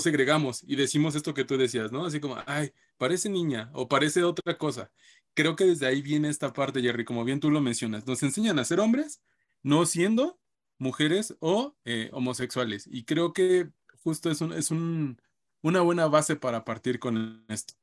segregamos 0.00 0.62
y 0.66 0.76
decimos 0.76 1.14
esto 1.14 1.34
que 1.34 1.44
tú 1.44 1.58
decías, 1.58 1.92
¿no? 1.92 2.06
Así 2.06 2.20
como, 2.20 2.38
ay, 2.46 2.72
parece 2.96 3.28
niña 3.28 3.70
o 3.74 3.86
parece 3.86 4.22
otra 4.22 4.56
cosa. 4.56 4.90
Creo 5.34 5.56
que 5.56 5.64
desde 5.64 5.86
ahí 5.86 6.00
viene 6.02 6.28
esta 6.28 6.52
parte, 6.52 6.80
Jerry, 6.80 7.04
como 7.04 7.24
bien 7.24 7.40
tú 7.40 7.50
lo 7.50 7.60
mencionas. 7.60 8.06
Nos 8.06 8.22
enseñan 8.22 8.58
a 8.58 8.64
ser 8.64 8.80
hombres, 8.80 9.22
no 9.62 9.84
siendo 9.84 10.38
mujeres 10.78 11.36
o 11.40 11.76
eh, 11.84 12.08
homosexuales. 12.12 12.88
Y 12.90 13.04
creo 13.04 13.34
que 13.34 13.68
justo 14.02 14.30
es, 14.30 14.40
un, 14.40 14.52
es 14.54 14.70
un, 14.70 15.20
una 15.62 15.82
buena 15.82 16.06
base 16.06 16.36
para 16.36 16.64
partir 16.64 16.98
con 16.98 17.44
esto. 17.48 17.74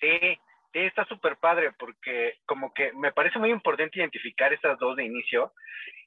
Sí, 0.00 0.08
está 0.72 1.04
súper 1.04 1.36
padre 1.36 1.72
porque 1.78 2.38
como 2.46 2.72
que 2.72 2.92
me 2.92 3.12
parece 3.12 3.38
muy 3.38 3.50
importante 3.50 3.98
identificar 3.98 4.52
estas 4.52 4.78
dos 4.78 4.96
de 4.96 5.04
inicio 5.04 5.52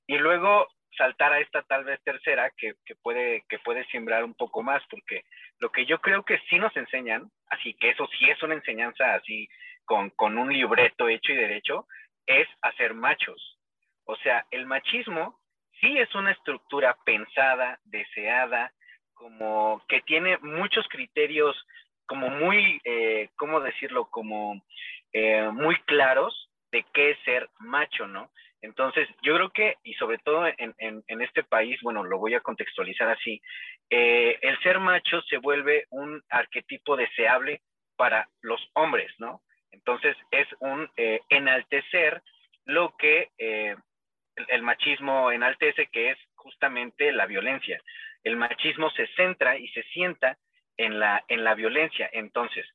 y 0.07 0.17
luego 0.17 0.67
saltar 0.97 1.33
a 1.33 1.39
esta 1.39 1.61
tal 1.63 1.83
vez 1.83 2.01
tercera 2.03 2.51
que, 2.57 2.75
que, 2.85 2.95
puede, 2.95 3.43
que 3.49 3.59
puede 3.59 3.85
sembrar 3.87 4.23
un 4.23 4.33
poco 4.33 4.63
más, 4.63 4.81
porque 4.89 5.23
lo 5.59 5.71
que 5.71 5.85
yo 5.85 5.99
creo 5.99 6.23
que 6.23 6.39
sí 6.49 6.57
nos 6.57 6.75
enseñan, 6.75 7.29
así 7.49 7.73
que 7.73 7.89
eso 7.89 8.07
sí 8.17 8.29
es 8.29 8.41
una 8.43 8.55
enseñanza 8.55 9.15
así 9.15 9.47
con, 9.85 10.09
con 10.11 10.37
un 10.37 10.51
libreto 10.51 11.07
hecho 11.07 11.33
y 11.33 11.35
derecho, 11.35 11.87
es 12.25 12.47
hacer 12.61 12.93
machos. 12.93 13.59
O 14.05 14.15
sea, 14.17 14.45
el 14.51 14.65
machismo 14.65 15.39
sí 15.79 15.97
es 15.97 16.13
una 16.15 16.31
estructura 16.31 16.97
pensada, 17.05 17.79
deseada, 17.83 18.71
como 19.13 19.83
que 19.87 20.01
tiene 20.01 20.37
muchos 20.39 20.87
criterios 20.87 21.55
como 22.05 22.29
muy, 22.29 22.81
eh, 22.83 23.29
¿cómo 23.35 23.59
decirlo? 23.59 24.05
Como 24.09 24.61
eh, 25.13 25.49
muy 25.51 25.75
claros 25.81 26.49
de 26.71 26.85
qué 26.93 27.11
es 27.11 27.19
ser 27.25 27.49
macho, 27.59 28.07
¿no? 28.07 28.31
Entonces, 28.61 29.07
yo 29.21 29.35
creo 29.35 29.49
que, 29.51 29.77
y 29.83 29.93
sobre 29.93 30.17
todo 30.17 30.47
en, 30.47 30.73
en, 30.79 31.21
este 31.21 31.43
país, 31.43 31.79
bueno, 31.83 32.03
lo 32.03 32.17
voy 32.17 32.33
a 32.33 32.39
contextualizar 32.39 33.09
así, 33.09 33.39
eh, 33.89 34.39
el 34.41 34.59
ser 34.59 34.79
macho 34.79 35.21
se 35.23 35.37
vuelve 35.37 35.85
un 35.91 36.23
arquetipo 36.29 36.95
deseable 36.95 37.61
para 37.95 38.27
los 38.41 38.59
hombres, 38.73 39.11
¿no? 39.19 39.41
Entonces, 39.71 40.17
es 40.31 40.47
un 40.61 40.89
enaltecer 41.29 42.23
lo 42.65 42.95
que 42.97 43.29
el 43.37 44.61
machismo 44.63 45.31
enaltece, 45.31 45.87
que 45.87 46.11
es 46.11 46.17
justamente 46.35 47.11
la 47.11 47.27
violencia. 47.27 47.79
El 48.23 48.37
machismo 48.37 48.89
se 48.91 49.05
centra 49.15 49.57
y 49.57 49.67
se 49.69 49.83
sienta 49.83 50.37
en 50.77 50.99
la, 50.99 51.23
en 51.27 51.43
la 51.43 51.55
violencia. 51.55 52.09
Entonces, 52.11 52.65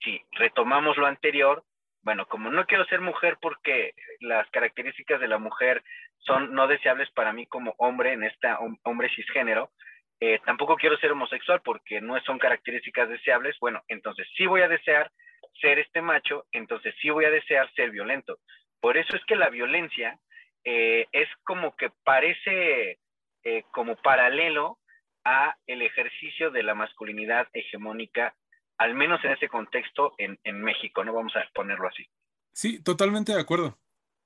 si 0.00 0.20
retomamos 0.32 0.96
lo 0.96 1.06
anterior, 1.06 1.64
bueno, 2.02 2.26
como 2.26 2.50
no 2.50 2.66
quiero 2.66 2.84
ser 2.86 3.00
mujer 3.00 3.38
porque 3.40 3.94
las 4.20 4.48
características 4.50 5.20
de 5.20 5.28
la 5.28 5.38
mujer 5.38 5.82
son 6.18 6.54
no 6.54 6.66
deseables 6.66 7.10
para 7.10 7.32
mí 7.32 7.46
como 7.46 7.74
hombre 7.78 8.12
en 8.12 8.24
esta 8.24 8.58
hombre 8.84 9.10
cisgénero, 9.10 9.70
eh, 10.20 10.40
tampoco 10.44 10.76
quiero 10.76 10.96
ser 10.96 11.12
homosexual 11.12 11.60
porque 11.62 12.00
no 12.00 12.20
son 12.22 12.38
características 12.38 13.08
deseables, 13.08 13.56
bueno, 13.60 13.82
entonces 13.88 14.26
sí 14.36 14.46
voy 14.46 14.62
a 14.62 14.68
desear 14.68 15.10
ser 15.60 15.78
este 15.78 16.02
macho, 16.02 16.46
entonces 16.52 16.94
sí 17.00 17.10
voy 17.10 17.24
a 17.24 17.30
desear 17.30 17.70
ser 17.74 17.90
violento. 17.90 18.38
Por 18.80 18.96
eso 18.96 19.16
es 19.16 19.24
que 19.26 19.36
la 19.36 19.48
violencia 19.48 20.18
eh, 20.64 21.06
es 21.12 21.28
como 21.44 21.74
que 21.76 21.90
parece 22.04 22.98
eh, 23.44 23.62
como 23.70 23.96
paralelo 23.96 24.78
el 25.66 25.82
ejercicio 25.82 26.50
de 26.50 26.62
la 26.62 26.74
masculinidad 26.74 27.48
hegemónica, 27.52 28.34
al 28.76 28.94
menos 28.94 29.24
en 29.24 29.32
ese 29.32 29.48
contexto 29.48 30.14
en, 30.18 30.38
en 30.44 30.62
México, 30.62 31.04
¿no? 31.04 31.12
Vamos 31.12 31.34
a 31.36 31.48
ponerlo 31.54 31.88
así. 31.88 32.06
Sí, 32.52 32.80
totalmente 32.82 33.32
de 33.32 33.40
acuerdo. 33.40 33.78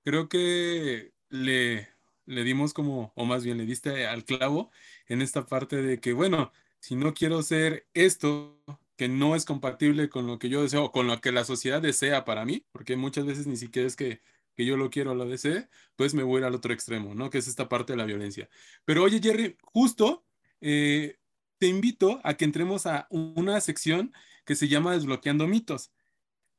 Creo 0.04 0.28
que 0.28 1.12
le, 1.28 1.88
le 2.26 2.44
dimos 2.44 2.75
como, 2.75 3.12
o 3.14 3.25
más 3.25 3.44
bien 3.44 3.59
le 3.59 3.66
diste 3.66 4.06
al 4.06 4.25
clavo 4.25 4.71
en 5.06 5.23
esta 5.23 5.47
parte 5.47 5.76
de 5.76 6.00
que, 6.00 6.12
bueno, 6.12 6.52
si 6.78 6.97
no 6.97 7.14
quiero 7.14 7.42
ser 7.42 7.87
esto 7.94 8.61
que 8.97 9.09
no 9.09 9.35
es 9.35 9.44
compatible 9.44 10.09
con 10.09 10.26
lo 10.26 10.38
que 10.38 10.49
yo 10.49 10.62
deseo, 10.62 10.92
con 10.92 11.06
lo 11.06 11.21
que 11.21 11.32
la 11.32 11.44
sociedad 11.44 11.80
desea 11.80 12.25
para 12.25 12.44
mí, 12.44 12.66
porque 12.73 12.97
muchas 12.97 13.26
veces 13.26 13.47
ni 13.47 13.56
siquiera 13.56 13.87
es 13.87 13.97
que 13.97 14.21
que 14.54 14.64
yo 14.64 14.76
lo 14.76 14.90
quiero, 14.90 15.14
lo 15.14 15.26
desee, 15.26 15.68
pues 15.97 16.14
me 16.14 16.23
voy 16.23 16.42
al 16.42 16.54
otro 16.54 16.73
extremo, 16.73 17.14
¿no? 17.14 17.30
Que 17.30 17.38
es 17.38 17.49
esta 17.49 17.68
parte 17.68 17.92
de 17.92 17.97
la 17.97 18.04
violencia. 18.04 18.49
Pero 18.85 19.02
oye, 19.02 19.21
Jerry, 19.23 19.56
justo 19.62 20.25
eh, 20.62 21.19
te 21.59 21.66
invito 21.66 22.21
a 22.25 22.35
que 22.35 22.45
entremos 22.45 22.87
a 22.87 23.07
una 23.11 23.61
sección 23.61 24.12
que 24.45 24.54
se 24.54 24.69
llama 24.69 24.95
Desbloqueando 24.95 25.47
mitos. 25.47 25.92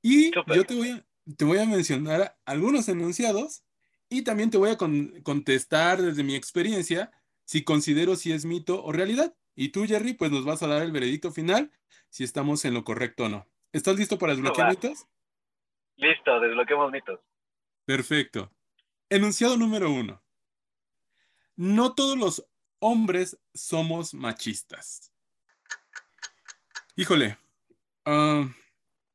Y 0.02 0.32
yo 0.32 0.66
te 0.66 0.76
voy, 0.76 0.90
a, 0.90 1.06
te 1.36 1.46
voy 1.46 1.58
a 1.58 1.66
mencionar 1.66 2.38
algunos 2.46 2.88
enunciados 2.90 3.64
y 4.10 4.22
también 4.22 4.50
te 4.52 4.58
voy 4.58 4.70
a 4.70 4.78
contestar 4.78 6.02
desde 6.02 6.24
mi 6.24 6.36
experiencia 6.36 7.12
si 7.46 7.64
considero 7.64 8.16
si 8.16 8.32
es 8.32 8.46
mito 8.46 8.84
o 8.84 8.92
realidad. 8.92 9.36
Y 9.56 9.70
tú, 9.70 9.86
Jerry, 9.86 10.14
pues 10.14 10.32
nos 10.32 10.46
vas 10.46 10.62
a 10.64 10.68
dar 10.68 10.82
el 10.84 10.92
veredicto 10.92 11.32
final 11.32 11.72
si 12.10 12.24
estamos 12.24 12.66
en 12.66 12.74
lo 12.74 12.84
correcto 12.84 13.26
o 13.26 13.30
no. 13.30 13.48
¿Estás 13.72 13.98
listo 13.98 14.20
para 14.20 14.34
desbloquear 14.34 14.70
mitos? 14.70 15.08
Listo, 15.96 16.40
desbloqueamos 16.40 16.92
mitos. 16.92 17.20
Perfecto. 17.86 18.52
Enunciado 19.10 19.58
número 19.58 19.92
uno. 19.92 20.22
No 21.56 21.94
todos 21.94 22.18
los 22.18 22.48
hombres 22.84 23.40
somos 23.54 24.14
machistas. 24.14 25.12
Híjole. 26.96 27.38
Ah, 28.06 28.46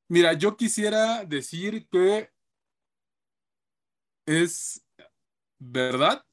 mira, 0.08 0.32
yo 0.32 0.56
quisiera 0.56 1.24
decir 1.24 1.86
que 1.88 2.30
es 4.26 4.82
verdad 5.58 6.24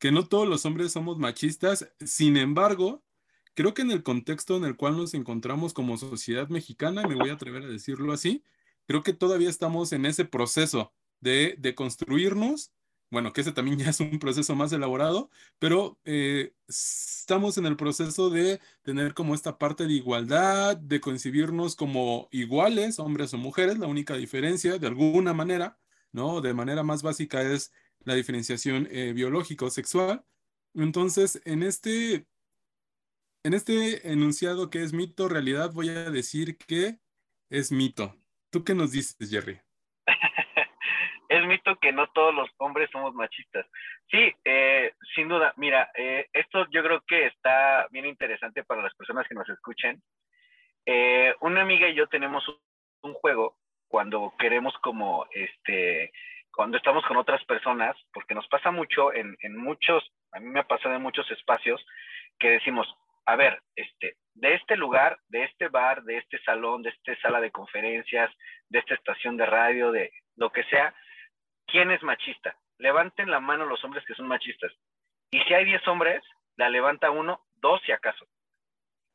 que 0.00 0.10
no 0.10 0.26
todos 0.26 0.48
los 0.48 0.66
hombres 0.66 0.92
somos 0.92 1.18
machistas. 1.18 1.88
Sin 2.04 2.36
embargo, 2.36 3.04
creo 3.54 3.72
que 3.72 3.82
en 3.82 3.92
el 3.92 4.02
contexto 4.02 4.56
en 4.56 4.64
el 4.64 4.76
cual 4.76 4.96
nos 4.96 5.14
encontramos 5.14 5.72
como 5.72 5.96
sociedad 5.96 6.48
mexicana, 6.48 7.06
me 7.06 7.14
voy 7.14 7.30
a 7.30 7.34
atrever 7.34 7.62
a 7.62 7.68
decirlo 7.68 8.12
así, 8.12 8.42
creo 8.86 9.02
que 9.02 9.12
todavía 9.12 9.48
estamos 9.48 9.92
en 9.92 10.06
ese 10.06 10.24
proceso 10.24 10.92
de, 11.20 11.74
construirnos, 11.76 12.72
bueno, 13.10 13.32
que 13.32 13.40
ese 13.42 13.52
también 13.52 13.78
ya 13.78 13.90
es 13.90 14.00
un 14.00 14.18
proceso 14.18 14.54
más 14.54 14.72
elaborado, 14.72 15.30
pero 15.58 15.98
eh, 16.04 16.54
estamos 16.68 17.58
en 17.58 17.66
el 17.66 17.76
proceso 17.76 18.30
de 18.30 18.60
tener 18.82 19.14
como 19.14 19.34
esta 19.34 19.58
parte 19.58 19.86
de 19.86 19.92
igualdad, 19.94 20.76
de 20.76 21.00
concebirnos 21.00 21.76
como 21.76 22.28
iguales, 22.30 22.98
hombres 22.98 23.34
o 23.34 23.38
mujeres, 23.38 23.78
la 23.78 23.86
única 23.86 24.14
diferencia, 24.14 24.78
de 24.78 24.86
alguna 24.86 25.34
manera, 25.34 25.78
¿no? 26.12 26.40
De 26.40 26.54
manera 26.54 26.82
más 26.82 27.02
básica 27.02 27.42
es 27.42 27.72
la 28.04 28.14
diferenciación 28.14 28.88
eh, 28.90 29.12
biológico-sexual. 29.12 30.24
Entonces, 30.74 31.40
en 31.44 31.62
este, 31.62 32.26
en 33.42 33.54
este 33.54 34.12
enunciado 34.12 34.70
que 34.70 34.82
es 34.82 34.92
mito, 34.92 35.28
realidad, 35.28 35.72
voy 35.72 35.90
a 35.90 36.10
decir 36.10 36.56
que 36.58 37.00
es 37.50 37.72
mito. 37.72 38.16
¿Tú 38.50 38.64
qué 38.64 38.74
nos 38.74 38.92
dices, 38.92 39.16
Jerry? 39.30 39.60
Es 41.30 41.46
mito 41.46 41.76
que 41.76 41.92
no 41.92 42.08
todos 42.08 42.34
los 42.34 42.50
hombres 42.58 42.90
somos 42.90 43.14
machistas. 43.14 43.64
Sí, 44.10 44.34
eh, 44.44 44.92
sin 45.14 45.28
duda. 45.28 45.54
Mira, 45.56 45.88
eh, 45.96 46.26
esto 46.32 46.66
yo 46.70 46.82
creo 46.82 47.02
que 47.06 47.26
está 47.26 47.86
bien 47.92 48.04
interesante 48.04 48.64
para 48.64 48.82
las 48.82 48.92
personas 48.96 49.28
que 49.28 49.36
nos 49.36 49.48
escuchen. 49.48 50.02
Eh, 50.84 51.32
una 51.40 51.62
amiga 51.62 51.88
y 51.88 51.94
yo 51.94 52.08
tenemos 52.08 52.44
un 53.02 53.14
juego 53.14 53.56
cuando 53.86 54.34
queremos 54.40 54.74
como, 54.78 55.24
este, 55.30 56.10
cuando 56.52 56.76
estamos 56.76 57.06
con 57.06 57.16
otras 57.16 57.44
personas, 57.44 57.96
porque 58.12 58.34
nos 58.34 58.48
pasa 58.48 58.72
mucho 58.72 59.14
en, 59.14 59.36
en 59.42 59.56
muchos, 59.56 60.02
a 60.32 60.40
mí 60.40 60.46
me 60.46 60.60
ha 60.60 60.64
pasado 60.66 60.96
en 60.96 61.02
muchos 61.02 61.30
espacios, 61.30 61.80
que 62.40 62.50
decimos, 62.50 62.92
a 63.26 63.36
ver, 63.36 63.62
este, 63.76 64.16
de 64.34 64.54
este 64.54 64.76
lugar, 64.76 65.16
de 65.28 65.44
este 65.44 65.68
bar, 65.68 66.02
de 66.02 66.18
este 66.18 66.42
salón, 66.42 66.82
de 66.82 66.90
esta 66.90 67.14
sala 67.20 67.40
de 67.40 67.52
conferencias, 67.52 68.32
de 68.68 68.80
esta 68.80 68.94
estación 68.94 69.36
de 69.36 69.46
radio, 69.46 69.92
de 69.92 70.12
lo 70.34 70.50
que 70.50 70.64
sea, 70.64 70.92
¿quién 71.70 71.90
es 71.90 72.02
machista? 72.02 72.56
Levanten 72.78 73.30
la 73.30 73.40
mano 73.40 73.66
los 73.66 73.82
hombres 73.84 74.04
que 74.06 74.14
son 74.14 74.28
machistas. 74.28 74.72
Y 75.30 75.40
si 75.40 75.54
hay 75.54 75.64
10 75.64 75.86
hombres, 75.88 76.22
la 76.56 76.68
levanta 76.68 77.10
uno, 77.10 77.40
dos 77.56 77.80
si 77.82 77.92
acaso. 77.92 78.26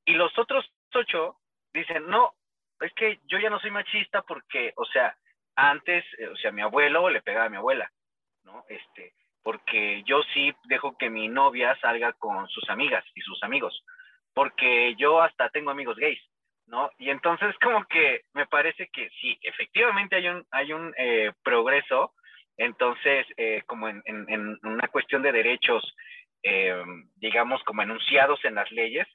Y 0.05 0.13
los 0.13 0.37
otros 0.37 0.65
ocho 0.93 1.37
dicen, 1.73 2.07
no, 2.07 2.33
es 2.79 2.93
que 2.93 3.19
yo 3.25 3.37
ya 3.37 3.49
no 3.49 3.59
soy 3.59 3.71
machista 3.71 4.21
porque, 4.21 4.73
o 4.77 4.85
sea, 4.85 5.15
antes, 5.55 6.03
eh, 6.17 6.27
o 6.27 6.35
sea, 6.37 6.51
mi 6.51 6.61
abuelo 6.61 7.09
le 7.09 7.21
pegaba 7.21 7.45
a 7.45 7.49
mi 7.49 7.57
abuela, 7.57 7.91
¿no? 8.43 8.63
Este, 8.69 9.13
porque 9.43 10.03
yo 10.05 10.23
sí 10.33 10.53
dejo 10.65 10.97
que 10.97 11.09
mi 11.09 11.27
novia 11.27 11.77
salga 11.79 12.13
con 12.13 12.47
sus 12.47 12.67
amigas 12.69 13.05
y 13.13 13.21
sus 13.21 13.41
amigos, 13.43 13.83
porque 14.33 14.95
yo 14.95 15.21
hasta 15.21 15.49
tengo 15.49 15.71
amigos 15.71 15.97
gays, 15.97 16.21
¿no? 16.67 16.89
Y 16.97 17.09
entonces 17.09 17.55
como 17.61 17.85
que 17.85 18.23
me 18.33 18.47
parece 18.47 18.87
que 18.87 19.09
sí, 19.21 19.37
efectivamente 19.41 20.15
hay 20.15 20.29
un, 20.29 20.45
hay 20.51 20.73
un 20.73 20.93
eh, 20.97 21.31
progreso, 21.43 22.13
entonces, 22.57 23.27
eh, 23.37 23.63
como 23.65 23.87
en, 23.89 24.59
una 24.63 24.87
cuestión 24.87 25.21
de 25.21 25.31
derechos 25.31 25.83
digamos, 27.15 27.63
como 27.63 27.81
enunciados 27.81 28.39
en 28.45 28.53
las 28.53 28.71
leyes, 28.71 29.07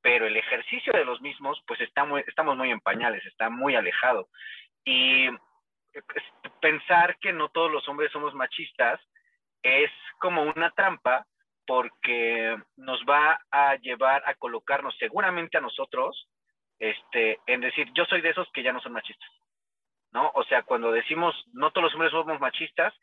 pero 0.00 0.26
el 0.26 0.36
ejercicio 0.36 0.92
de 0.94 1.04
los 1.04 1.20
mismos, 1.20 1.62
pues 1.66 1.80
está 1.80 2.04
muy, 2.04 2.24
estamos 2.26 2.56
muy 2.56 2.70
en 2.70 2.80
pañales, 2.80 3.24
está 3.26 3.50
muy 3.50 3.74
alejado. 3.76 4.28
Y 4.84 5.28
pues, 5.92 6.24
pensar 6.60 7.18
que 7.20 7.32
no 7.32 7.48
todos 7.48 7.70
los 7.70 7.86
hombres 7.88 8.10
somos 8.12 8.34
machistas 8.34 9.00
es 9.62 9.90
como 10.18 10.42
una 10.42 10.70
trampa 10.70 11.26
porque 11.66 12.56
nos 12.76 13.00
va 13.08 13.40
a 13.50 13.76
llevar 13.76 14.22
a 14.26 14.34
colocarnos 14.34 14.96
seguramente 14.98 15.58
a 15.58 15.60
nosotros 15.60 16.28
este, 16.78 17.38
en 17.46 17.60
decir, 17.60 17.88
yo 17.94 18.04
soy 18.06 18.22
de 18.22 18.30
esos 18.30 18.50
que 18.52 18.62
ya 18.62 18.72
no 18.72 18.80
son 18.80 18.92
machistas, 18.92 19.28
¿no? 20.12 20.30
O 20.34 20.44
sea, 20.44 20.62
cuando 20.62 20.92
decimos, 20.92 21.34
no 21.52 21.70
todos 21.70 21.84
los 21.84 21.94
hombres 21.94 22.12
somos 22.12 22.40
machistas, 22.40 22.94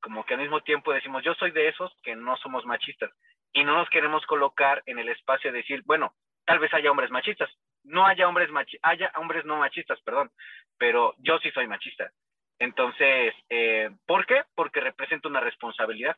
como 0.00 0.24
que 0.24 0.34
al 0.34 0.40
mismo 0.40 0.60
tiempo 0.60 0.92
decimos, 0.92 1.24
yo 1.24 1.34
soy 1.34 1.50
de 1.50 1.68
esos 1.68 1.92
que 2.02 2.14
no 2.14 2.36
somos 2.36 2.64
machistas. 2.64 3.10
Y 3.52 3.64
no 3.64 3.74
nos 3.74 3.88
queremos 3.88 4.24
colocar 4.26 4.82
en 4.86 4.98
el 4.98 5.08
espacio 5.08 5.50
de 5.50 5.58
decir, 5.58 5.82
bueno, 5.86 6.14
tal 6.44 6.58
vez 6.58 6.72
haya 6.74 6.90
hombres 6.90 7.10
machistas, 7.10 7.50
no 7.84 8.06
haya 8.06 8.28
hombres 8.28 8.50
haya 8.82 9.12
hombres 9.16 9.44
no 9.44 9.56
machistas, 9.56 10.00
perdón, 10.02 10.30
pero 10.78 11.14
yo 11.18 11.38
sí 11.38 11.50
soy 11.52 11.66
machista. 11.66 12.10
Entonces, 12.58 13.34
eh, 13.48 13.90
¿por 14.06 14.26
qué? 14.26 14.42
Porque 14.54 14.80
representa 14.80 15.28
una 15.28 15.40
responsabilidad, 15.40 16.16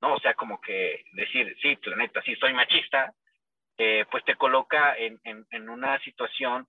¿no? 0.00 0.14
O 0.14 0.20
sea, 0.20 0.34
como 0.34 0.60
que 0.60 1.04
decir, 1.12 1.56
sí, 1.60 1.76
planeta, 1.76 2.22
sí, 2.22 2.34
soy 2.36 2.52
machista, 2.52 3.12
eh, 3.76 4.04
pues 4.10 4.24
te 4.24 4.36
coloca 4.36 4.96
en, 4.96 5.18
en, 5.24 5.68
una 5.68 5.98
situación 6.00 6.66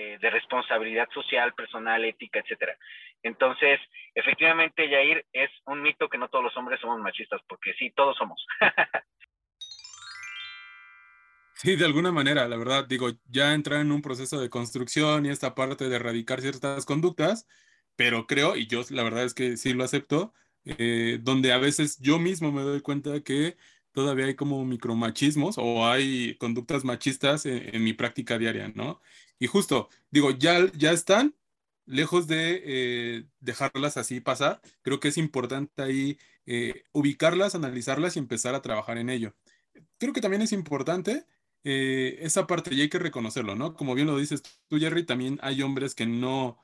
eh, 0.00 0.16
de 0.20 0.30
responsabilidad 0.30 1.08
social, 1.12 1.54
personal, 1.54 2.04
ética, 2.04 2.38
etcétera. 2.38 2.78
Entonces, 3.20 3.80
efectivamente, 4.14 4.88
Yair, 4.88 5.26
es 5.32 5.50
un 5.66 5.82
mito 5.82 6.08
que 6.08 6.18
no 6.18 6.28
todos 6.28 6.44
los 6.44 6.56
hombres 6.56 6.78
somos 6.78 7.00
machistas, 7.00 7.40
porque 7.48 7.72
sí, 7.74 7.90
todos 7.90 8.16
somos. 8.16 8.40
Sí, 11.60 11.74
de 11.74 11.84
alguna 11.86 12.12
manera, 12.12 12.46
la 12.46 12.56
verdad, 12.56 12.86
digo, 12.86 13.10
ya 13.26 13.52
entrar 13.52 13.80
en 13.80 13.90
un 13.90 14.00
proceso 14.00 14.40
de 14.40 14.48
construcción 14.48 15.26
y 15.26 15.30
esta 15.30 15.56
parte 15.56 15.88
de 15.88 15.96
erradicar 15.96 16.40
ciertas 16.40 16.86
conductas, 16.86 17.48
pero 17.96 18.28
creo, 18.28 18.54
y 18.54 18.68
yo 18.68 18.82
la 18.90 19.02
verdad 19.02 19.24
es 19.24 19.34
que 19.34 19.56
sí 19.56 19.72
lo 19.72 19.82
acepto, 19.82 20.32
eh, 20.64 21.18
donde 21.20 21.52
a 21.52 21.58
veces 21.58 21.98
yo 21.98 22.20
mismo 22.20 22.52
me 22.52 22.62
doy 22.62 22.80
cuenta 22.80 23.24
que 23.24 23.56
todavía 23.90 24.26
hay 24.26 24.36
como 24.36 24.64
micromachismos 24.64 25.56
o 25.58 25.84
hay 25.84 26.36
conductas 26.36 26.84
machistas 26.84 27.44
en, 27.46 27.82
mi 27.82 27.92
práctica 27.92 28.38
diaria, 28.38 28.68
¿no? 28.68 29.00
Y 29.38 29.46
justo, 29.46 29.88
digo, 30.10 30.30
ya, 30.30 30.70
ya 30.74 30.92
están, 30.92 31.34
lejos 31.86 32.26
de 32.26 32.62
eh, 32.64 33.24
dejarlas 33.40 33.96
así 33.96 34.20
pasar, 34.20 34.60
creo 34.82 35.00
que 35.00 35.08
es 35.08 35.18
importante 35.18 35.82
ahí 35.82 36.18
eh, 36.46 36.84
ubicarlas, 36.92 37.54
analizarlas 37.54 38.16
y 38.16 38.18
empezar 38.18 38.54
a 38.54 38.62
trabajar 38.62 38.98
en 38.98 39.10
ello. 39.10 39.34
Creo 39.98 40.12
que 40.12 40.20
también 40.20 40.42
es 40.42 40.52
importante 40.52 41.24
eh, 41.64 42.18
esa 42.20 42.46
parte 42.46 42.74
ya 42.74 42.82
hay 42.82 42.88
que 42.88 42.98
reconocerlo, 42.98 43.54
¿no? 43.54 43.74
Como 43.74 43.94
bien 43.94 44.06
lo 44.06 44.16
dices 44.16 44.42
tú, 44.68 44.78
Jerry, 44.78 45.04
también 45.04 45.38
hay 45.42 45.62
hombres 45.62 45.94
que 45.94 46.06
no, 46.06 46.58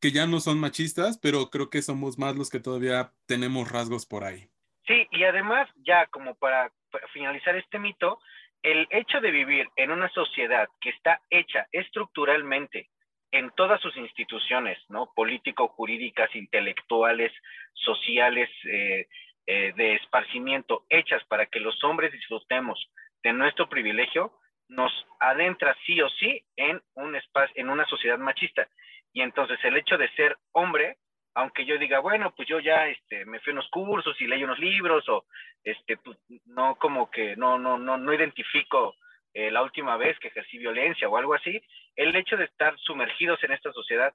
que 0.00 0.12
ya 0.12 0.26
no 0.26 0.40
son 0.40 0.58
machistas, 0.58 1.18
pero 1.18 1.50
creo 1.50 1.70
que 1.70 1.82
somos 1.82 2.18
más 2.18 2.36
los 2.36 2.50
que 2.50 2.60
todavía 2.60 3.12
tenemos 3.26 3.70
rasgos 3.70 4.06
por 4.06 4.24
ahí. 4.24 4.50
Sí, 4.86 5.06
y 5.12 5.24
además, 5.24 5.68
ya 5.86 6.06
como 6.06 6.34
para, 6.34 6.72
finalizar 7.12 7.54
este 7.56 7.78
mito, 7.78 8.18
el 8.62 8.86
hecho 8.90 9.20
de 9.20 9.30
vivir 9.30 9.68
en 9.76 9.90
una 9.90 10.08
sociedad 10.10 10.68
que 10.80 10.90
está 10.90 11.20
hecha 11.30 11.66
estructuralmente 11.72 12.88
en 13.30 13.50
todas 13.50 13.80
sus 13.80 13.96
instituciones, 13.96 14.78
¿no? 14.88 15.12
Político, 15.14 15.68
jurídicas, 15.68 16.34
intelectuales, 16.34 17.32
sociales, 17.74 18.48
eh, 18.64 19.06
eh, 19.46 19.72
de 19.76 19.94
esparcimiento, 19.94 20.84
hechas 20.88 21.22
para 21.24 21.46
que 21.46 21.60
los 21.60 21.82
hombres 21.84 22.12
disfrutemos 22.12 22.90
de 23.22 23.32
nuestro 23.32 23.68
privilegio 23.68 24.32
nos 24.68 24.92
adentra 25.20 25.76
sí 25.86 26.00
o 26.00 26.08
sí 26.10 26.42
en 26.56 26.80
un 26.94 27.16
espacio, 27.16 27.54
en 27.56 27.70
una 27.70 27.86
sociedad 27.86 28.18
machista. 28.18 28.68
Y 29.12 29.22
entonces 29.22 29.58
el 29.64 29.76
hecho 29.76 29.96
de 29.96 30.10
ser 30.10 30.36
hombre, 30.52 30.98
aunque 31.34 31.64
yo 31.64 31.78
diga, 31.78 32.00
bueno, 32.00 32.32
pues 32.34 32.48
yo 32.48 32.60
ya 32.60 32.88
este, 32.88 33.24
me 33.24 33.40
fui 33.40 33.52
a 33.52 33.54
unos 33.54 33.68
cursos 33.70 34.20
y 34.20 34.26
leí 34.26 34.42
unos 34.44 34.58
libros, 34.58 35.08
o 35.08 35.24
este, 35.62 35.96
pues, 35.96 36.18
no 36.46 36.76
como 36.76 37.10
que 37.10 37.36
no, 37.36 37.58
no, 37.58 37.78
no, 37.78 37.96
no 37.96 38.14
identifico 38.14 38.94
eh, 39.34 39.50
la 39.50 39.62
última 39.62 39.96
vez 39.96 40.18
que 40.18 40.28
ejercí 40.28 40.58
violencia 40.58 41.08
o 41.08 41.16
algo 41.16 41.34
así, 41.34 41.60
el 41.96 42.14
hecho 42.16 42.36
de 42.36 42.44
estar 42.44 42.76
sumergidos 42.78 43.42
en 43.44 43.52
esta 43.52 43.72
sociedad 43.72 44.12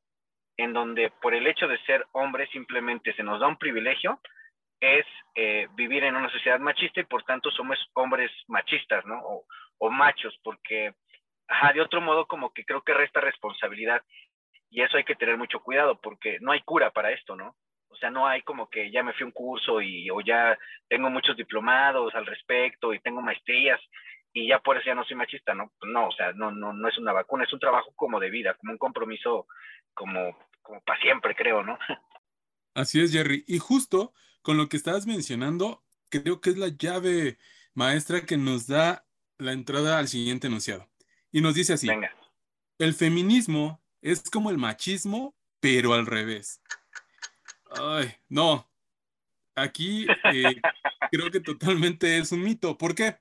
en 0.58 0.74
donde 0.74 1.12
por 1.22 1.34
el 1.34 1.48
hecho 1.48 1.68
de 1.68 1.80
ser 1.86 2.06
hombre 2.12 2.48
simplemente 2.48 3.14
se 3.14 3.24
nos 3.24 3.40
da 3.40 3.48
un 3.48 3.58
privilegio, 3.58 4.20
es 4.80 5.06
eh, 5.36 5.68
vivir 5.76 6.04
en 6.04 6.16
una 6.16 6.30
sociedad 6.30 6.60
machista 6.60 7.00
y 7.00 7.06
por 7.06 7.24
tanto 7.24 7.50
somos 7.52 7.78
hombres 7.94 8.32
machistas, 8.48 9.06
¿no? 9.06 9.20
O, 9.80 9.90
machos, 9.90 10.38
porque, 10.44 10.94
ajá, 11.48 11.74
de 11.74 11.82
otro 11.82 12.00
modo 12.00 12.26
como 12.26 12.54
que 12.54 12.64
creo 12.64 12.82
que 12.84 12.94
resta 12.94 13.20
responsabilidad 13.20 14.02
y 14.74 14.82
eso 14.82 14.98
hay 14.98 15.04
que 15.04 15.16
tener 15.16 15.38
mucho 15.38 15.60
cuidado 15.60 16.02
porque 16.02 16.40
no 16.42 16.52
hay 16.52 16.62
cura 16.64 16.90
para 16.90 17.12
esto, 17.12 17.36
¿no? 17.36 17.56
O 17.90 17.96
sea, 17.96 18.10
no 18.10 18.28
hay 18.28 18.42
como 18.42 18.68
que 18.68 18.92
ya 18.92 19.04
me 19.04 19.14
fui 19.14 19.22
a 19.22 19.28
un 19.28 19.32
curso 19.32 19.80
y 19.82 20.10
o 20.10 20.20
ya 20.20 20.58
tengo 20.90 21.12
muchos 21.12 21.38
diplomados 21.38 22.14
al 22.16 22.26
respecto 22.26 22.92
y 22.92 23.00
tengo 23.00 23.22
maestrías 23.22 23.80
y 24.34 24.48
ya 24.48 24.58
por 24.58 24.76
eso 24.76 24.88
ya 24.88 24.96
no 24.96 25.04
soy 25.04 25.16
machista, 25.16 25.54
¿no? 25.54 25.72
No, 25.84 26.08
o 26.08 26.12
sea, 26.12 26.34
no, 26.34 26.50
no, 26.52 26.74
no 26.74 26.90
es 26.90 26.98
una 26.98 27.14
vacuna, 27.14 27.44
es 27.44 27.54
un 27.54 27.60
trabajo 27.60 27.94
como 27.96 28.20
de 28.20 28.32
vida, 28.32 28.56
como 28.56 28.72
un 28.72 28.80
compromiso 28.80 29.46
como, 29.94 30.36
como 30.64 30.82
para 30.82 31.00
siempre, 31.02 31.36
creo, 31.36 31.64
¿no? 31.64 31.78
Así 32.74 33.00
es, 33.00 33.12
Jerry. 33.12 33.44
Y 33.48 33.60
justo 33.60 34.12
con 34.42 34.58
lo 34.58 34.70
que 34.70 34.78
estabas 34.78 35.06
mencionando, 35.06 35.84
creo 36.10 36.42
que 36.42 36.50
es 36.50 36.58
la 36.58 36.70
llave 36.70 37.38
maestra 37.76 38.26
que 38.26 38.38
nos 38.38 38.66
da 38.66 39.06
la 39.38 39.52
entrada 39.52 40.00
al 40.00 40.08
siguiente 40.08 40.48
enunciado. 40.48 40.90
Y 41.32 41.42
nos 41.42 41.54
dice 41.54 41.74
así, 41.74 41.90
el 42.80 42.94
feminismo 42.96 43.83
es 44.04 44.30
como 44.30 44.52
el 44.52 44.58
machismo, 44.58 45.34
pero 45.60 45.94
al 45.94 46.06
revés. 46.06 46.62
Ay, 47.72 48.14
no, 48.30 48.70
aquí 49.56 50.06
eh, 50.34 50.62
creo 51.12 51.32
que 51.32 51.40
totalmente 51.40 52.18
es 52.18 52.32
un 52.34 52.44
mito. 52.44 52.78
¿Por 52.78 52.94
qué? 52.94 53.18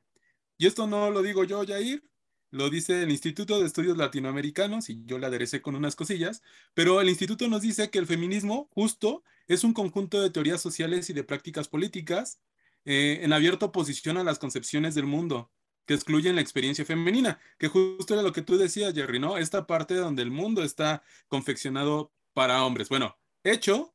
Y 0.58 0.66
esto 0.66 0.86
no 0.86 1.10
lo 1.10 1.22
digo 1.22 1.44
yo, 1.44 1.64
Jair, 1.64 2.04
lo 2.50 2.68
dice 2.68 3.02
el 3.02 3.10
Instituto 3.10 3.60
de 3.60 3.66
Estudios 3.66 3.96
Latinoamericanos 3.96 4.90
y 4.90 5.04
yo 5.06 5.18
le 5.18 5.26
aderecé 5.26 5.62
con 5.62 5.76
unas 5.76 5.96
cosillas, 5.96 6.42
pero 6.74 7.00
el 7.00 7.08
instituto 7.08 7.48
nos 7.48 7.62
dice 7.62 7.88
que 7.88 7.98
el 7.98 8.06
feminismo 8.06 8.68
justo 8.72 9.22
es 9.46 9.64
un 9.64 9.72
conjunto 9.72 10.20
de 10.20 10.30
teorías 10.30 10.60
sociales 10.60 11.08
y 11.08 11.12
de 11.12 11.24
prácticas 11.24 11.68
políticas 11.68 12.40
eh, 12.84 13.20
en 13.22 13.32
abierta 13.32 13.66
oposición 13.66 14.18
a 14.18 14.24
las 14.24 14.38
concepciones 14.38 14.94
del 14.94 15.06
mundo 15.06 15.50
que 15.86 15.94
excluyen 15.94 16.36
la 16.36 16.42
experiencia 16.42 16.84
femenina, 16.84 17.40
que 17.58 17.68
justo 17.68 18.14
era 18.14 18.22
lo 18.22 18.32
que 18.32 18.42
tú 18.42 18.56
decías, 18.56 18.94
Jerry, 18.94 19.18
¿no? 19.18 19.38
Esta 19.38 19.66
parte 19.66 19.94
donde 19.94 20.22
el 20.22 20.30
mundo 20.30 20.62
está 20.62 21.02
confeccionado 21.28 22.12
para 22.32 22.64
hombres, 22.64 22.88
bueno, 22.88 23.18
hecho 23.44 23.94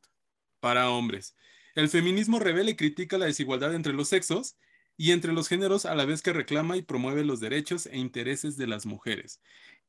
para 0.59 0.89
hombres. 0.89 1.35
El 1.75 1.89
feminismo 1.89 2.39
revela 2.39 2.71
y 2.71 2.75
critica 2.75 3.17
la 3.17 3.27
desigualdad 3.27 3.73
entre 3.75 3.93
los 3.93 4.09
sexos 4.09 4.57
y 4.97 5.11
entre 5.11 5.31
los 5.31 5.47
géneros 5.47 5.85
a 5.85 5.95
la 5.95 6.05
vez 6.05 6.21
que 6.21 6.33
reclama 6.33 6.75
y 6.75 6.81
promueve 6.81 7.23
los 7.23 7.39
derechos 7.39 7.85
e 7.85 7.97
intereses 7.97 8.57
de 8.57 8.67
las 8.67 8.85
mujeres. 8.85 9.41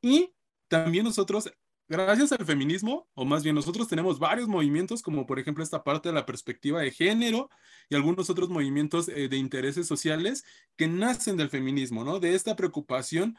Y 0.03 0.35
también 0.69 1.05
nosotros, 1.05 1.51
gracias 1.89 2.33
al 2.33 2.45
feminismo, 2.45 3.09
o 3.15 3.25
más 3.25 3.43
bien 3.43 3.55
nosotros 3.55 3.89
tenemos 3.89 4.19
varios 4.19 4.49
movimientos, 4.49 5.03
como 5.03 5.27
por 5.27 5.39
ejemplo 5.39 5.65
esta 5.65 5.83
parte 5.83 6.09
de 6.11 6.15
la 6.15 6.27
perspectiva 6.27 6.81
de 6.81 6.91
género 6.91 7.51
y 7.89 7.95
algunos 7.95 8.31
otros 8.31 8.49
movimientos 8.49 9.09
eh, 9.09 9.29
de 9.29 9.37
intereses 9.37 9.87
sociales 9.87 10.45
que 10.77 10.87
nacen 10.87 11.37
del 11.37 11.51
feminismo, 11.51 12.05
¿no? 12.05 12.21
De 12.21 12.35
esta 12.35 12.57
preocupación 12.57 13.37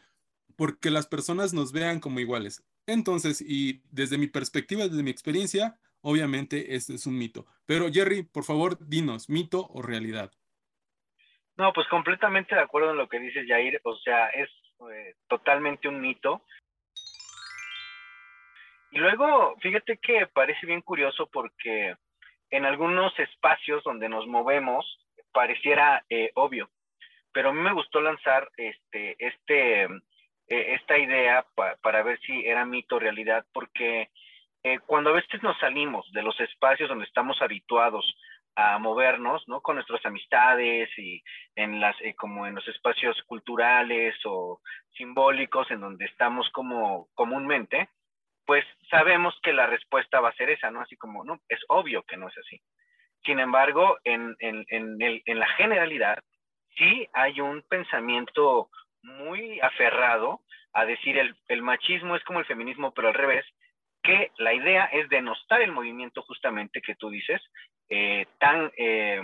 porque 0.56 0.90
las 0.90 1.08
personas 1.08 1.54
nos 1.54 1.72
vean 1.72 2.00
como 2.00 2.20
iguales. 2.20 2.66
Entonces, 2.86 3.40
y 3.40 3.82
desde 3.92 4.18
mi 4.18 4.28
perspectiva, 4.28 4.88
desde 4.88 5.04
mi 5.04 5.12
experiencia, 5.12 5.78
obviamente 6.02 6.76
este 6.76 6.96
es 6.96 7.06
un 7.06 7.18
mito. 7.18 7.46
Pero 7.66 7.92
Jerry, 7.92 8.24
por 8.24 8.44
favor, 8.44 8.78
dinos, 8.80 9.30
mito 9.30 9.68
o 9.70 9.82
realidad. 9.82 10.32
No, 11.56 11.72
pues 11.74 11.88
completamente 11.88 12.56
de 12.56 12.62
acuerdo 12.62 12.92
en 12.92 12.98
lo 12.98 13.08
que 13.08 13.20
dices, 13.20 13.46
Jair. 13.48 13.80
O 13.84 13.96
sea, 13.98 14.28
es 14.30 14.50
eh, 14.92 15.16
totalmente 15.28 15.88
un 15.88 16.02
mito. 16.02 16.44
Y 18.92 18.98
luego, 18.98 19.56
fíjate 19.62 19.98
que 19.98 20.28
parece 20.28 20.66
bien 20.66 20.82
curioso 20.82 21.28
porque 21.32 21.96
en 22.50 22.66
algunos 22.66 23.18
espacios 23.20 23.84
donde 23.84 24.10
nos 24.10 24.26
movemos 24.28 24.86
pareciera 25.32 26.04
eh, 26.10 26.32
obvio, 26.36 26.70
pero 27.32 27.50
a 27.50 27.54
mí 27.54 27.62
me 27.62 27.74
gustó 27.74 28.02
lanzar 28.02 28.50
este, 28.58 29.16
este, 29.20 29.84
eh, 29.84 29.90
esta 30.48 30.98
idea 30.98 31.46
para 31.82 32.04
ver 32.04 32.20
si 32.22 32.46
era 32.46 32.66
mito 32.66 32.96
o 32.96 33.00
realidad, 33.00 33.46
porque 33.54 34.10
cuando 34.88 35.12
a 35.12 35.14
veces 35.14 35.42
nos 35.42 35.58
salimos 35.60 36.12
de 36.12 36.22
los 36.22 36.38
espacios 36.42 36.90
donde 36.90 37.06
estamos 37.06 37.42
habituados 37.42 38.06
a 38.60 38.78
movernos, 38.78 39.48
¿no? 39.48 39.62
Con 39.62 39.76
nuestras 39.76 40.06
amistades 40.06 40.90
y 40.98 41.24
en 41.56 41.80
las, 41.80 41.96
eh, 42.02 42.14
como 42.16 42.46
en 42.46 42.56
los 42.56 42.68
espacios 42.68 43.22
culturales 43.24 44.16
o 44.26 44.60
simbólicos 44.98 45.70
en 45.72 45.80
donde 45.80 46.06
estamos 46.06 46.50
como 46.52 47.08
comúnmente, 47.14 47.90
pues 48.50 48.66
sabemos 48.90 49.36
que 49.44 49.54
la 49.54 49.68
respuesta 49.68 50.20
va 50.22 50.30
a 50.30 50.34
ser 50.34 50.50
esa, 50.50 50.72
¿no? 50.72 50.82
Así 50.82 50.98
como, 50.98 51.24
no, 51.24 51.40
es 51.48 51.60
obvio 51.68 52.02
que 52.02 52.18
no 52.18 52.30
es 52.30 52.36
así. 52.36 52.60
Sin 53.24 53.40
embargo, 53.40 54.00
en, 54.04 54.36
en, 54.40 54.66
en, 54.70 55.40
la 55.40 55.48
generalidad, 55.50 56.18
sí 56.76 57.08
hay 57.14 57.42
un 57.42 57.62
pensamiento 57.70 58.72
muy 59.04 59.60
aferrado 59.60 60.42
a 60.74 60.84
decir 60.86 61.20
el, 61.20 61.36
el 61.48 61.62
machismo 61.62 62.16
es 62.16 62.24
como 62.24 62.40
el 62.40 62.48
feminismo, 62.48 62.92
pero 62.92 63.10
al 63.10 63.14
revés, 63.14 63.46
que 64.02 64.32
la 64.40 64.52
idea 64.52 64.86
es 64.86 65.08
denostar 65.10 65.62
el 65.62 65.72
movimiento 65.72 66.24
justamente 66.24 66.82
que 66.82 66.96
tú 66.96 67.12
dices, 67.12 67.40
eh, 67.88 68.26
tan, 68.40 68.72
eh, 68.78 69.22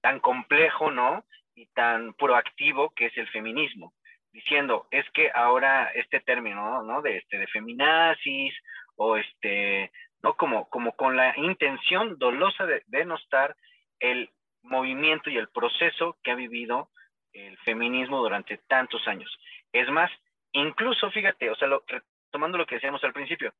tan 0.00 0.20
complejo, 0.20 0.90
¿no? 0.90 1.26
Y 1.54 1.66
tan 1.74 2.14
proactivo 2.14 2.88
que 2.96 3.08
es 3.08 3.18
el 3.18 3.28
feminismo, 3.28 3.92
diciendo, 4.32 4.86
es 4.90 5.08
que 5.10 5.30
ahora 5.34 5.90
este 5.94 6.20
término, 6.20 6.82
¿no? 6.82 7.02
De, 7.02 7.18
este, 7.18 7.38
de 7.38 7.46
feminazis 7.46 8.54
o 8.96 9.16
este, 9.16 9.90
¿no? 10.22 10.34
Como, 10.34 10.68
como 10.68 10.92
con 10.92 11.16
la 11.16 11.36
intención 11.36 12.18
dolosa 12.18 12.66
de 12.66 12.82
denostar 12.86 13.56
el 14.00 14.30
movimiento 14.62 15.30
y 15.30 15.36
el 15.36 15.48
proceso 15.48 16.16
que 16.22 16.30
ha 16.30 16.34
vivido 16.34 16.90
el 17.32 17.56
feminismo 17.58 18.18
durante 18.18 18.58
tantos 18.68 19.06
años. 19.06 19.30
Es 19.72 19.88
más, 19.90 20.10
incluso, 20.52 21.10
fíjate, 21.10 21.50
o 21.50 21.56
sea, 21.56 21.68
lo, 21.68 21.84
tomando 22.30 22.58
lo 22.58 22.66
que 22.66 22.76
decíamos 22.76 23.02
al 23.04 23.12
principio, 23.12 23.52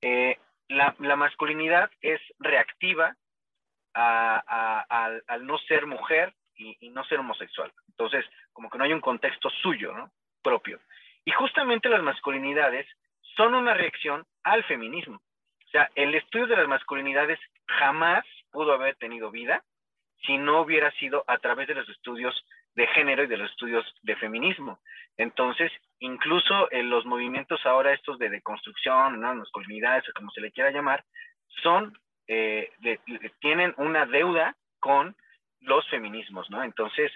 eh, 0.00 0.38
la, 0.68 0.94
masculinidad 1.16 1.90
es 2.00 2.20
reactiva 2.38 3.16
al, 3.94 5.46
no 5.46 5.58
ser 5.58 5.86
mujer 5.86 6.34
y, 6.56 6.88
no 6.90 7.04
ser 7.04 7.18
homosexual. 7.18 7.72
Entonces, 7.88 8.24
como 8.52 8.70
que 8.70 8.78
no 8.78 8.84
hay 8.84 8.92
un 8.92 9.00
contexto 9.00 9.50
suyo, 9.50 9.92
¿no? 9.92 10.10
Propio. 10.42 10.80
Y 11.24 11.32
justamente 11.32 11.88
las 11.88 12.02
masculinidades 12.02 12.86
son 13.36 13.54
una 13.54 13.74
reacción 13.74 14.24
al 14.42 14.64
feminismo. 14.64 15.16
O 15.16 15.70
sea, 15.70 15.90
el 15.94 16.14
estudio 16.14 16.46
de 16.46 16.56
las 16.56 16.68
masculinidades 16.68 17.38
jamás 17.66 18.24
pudo 18.52 18.72
haber 18.72 18.96
tenido 18.96 19.30
vida 19.30 19.62
si 20.24 20.38
no 20.38 20.60
hubiera 20.60 20.90
sido 20.92 21.24
a 21.26 21.38
través 21.38 21.68
de 21.68 21.74
los 21.74 21.88
estudios 21.88 22.34
de 22.74 22.86
género 22.88 23.24
y 23.24 23.26
de 23.26 23.36
los 23.36 23.50
estudios 23.50 23.84
de 24.02 24.16
feminismo. 24.16 24.78
Entonces, 25.16 25.70
incluso 26.00 26.70
en 26.72 26.90
los 26.90 27.04
movimientos 27.06 27.64
ahora 27.66 27.92
estos 27.92 28.18
de 28.18 28.28
deconstrucción, 28.28 29.20
¿no? 29.20 29.34
las 29.34 29.50
comunidades, 29.50 30.08
o 30.08 30.12
como 30.12 30.30
se 30.30 30.40
le 30.40 30.50
quiera 30.50 30.70
llamar, 30.70 31.04
son, 31.62 31.96
eh, 32.26 32.70
tienen 33.40 33.74
una 33.76 34.06
deuda 34.06 34.56
con 34.80 35.16
los 35.64 35.88
feminismos, 35.88 36.48
¿no? 36.50 36.62
Entonces, 36.62 37.10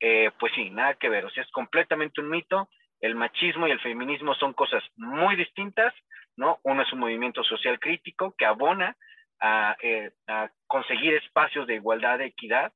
eh, 0.00 0.30
pues 0.38 0.52
sí, 0.54 0.70
nada 0.70 0.94
que 0.94 1.08
ver, 1.08 1.24
o 1.24 1.30
sea, 1.30 1.42
es 1.42 1.50
completamente 1.50 2.20
un 2.20 2.30
mito, 2.30 2.68
el 3.00 3.14
machismo 3.14 3.66
y 3.66 3.70
el 3.70 3.80
feminismo 3.80 4.34
son 4.34 4.52
cosas 4.52 4.82
muy 4.96 5.36
distintas, 5.36 5.94
¿no? 6.36 6.58
Uno 6.64 6.82
es 6.82 6.92
un 6.92 7.00
movimiento 7.00 7.42
social 7.44 7.78
crítico 7.78 8.34
que 8.36 8.46
abona 8.46 8.96
a, 9.40 9.76
eh, 9.82 10.10
conseguir 10.66 11.14
espacios 11.14 11.66
de 11.66 11.76
igualdad, 11.76 12.18
de 12.18 12.26
equidad, 12.26 12.72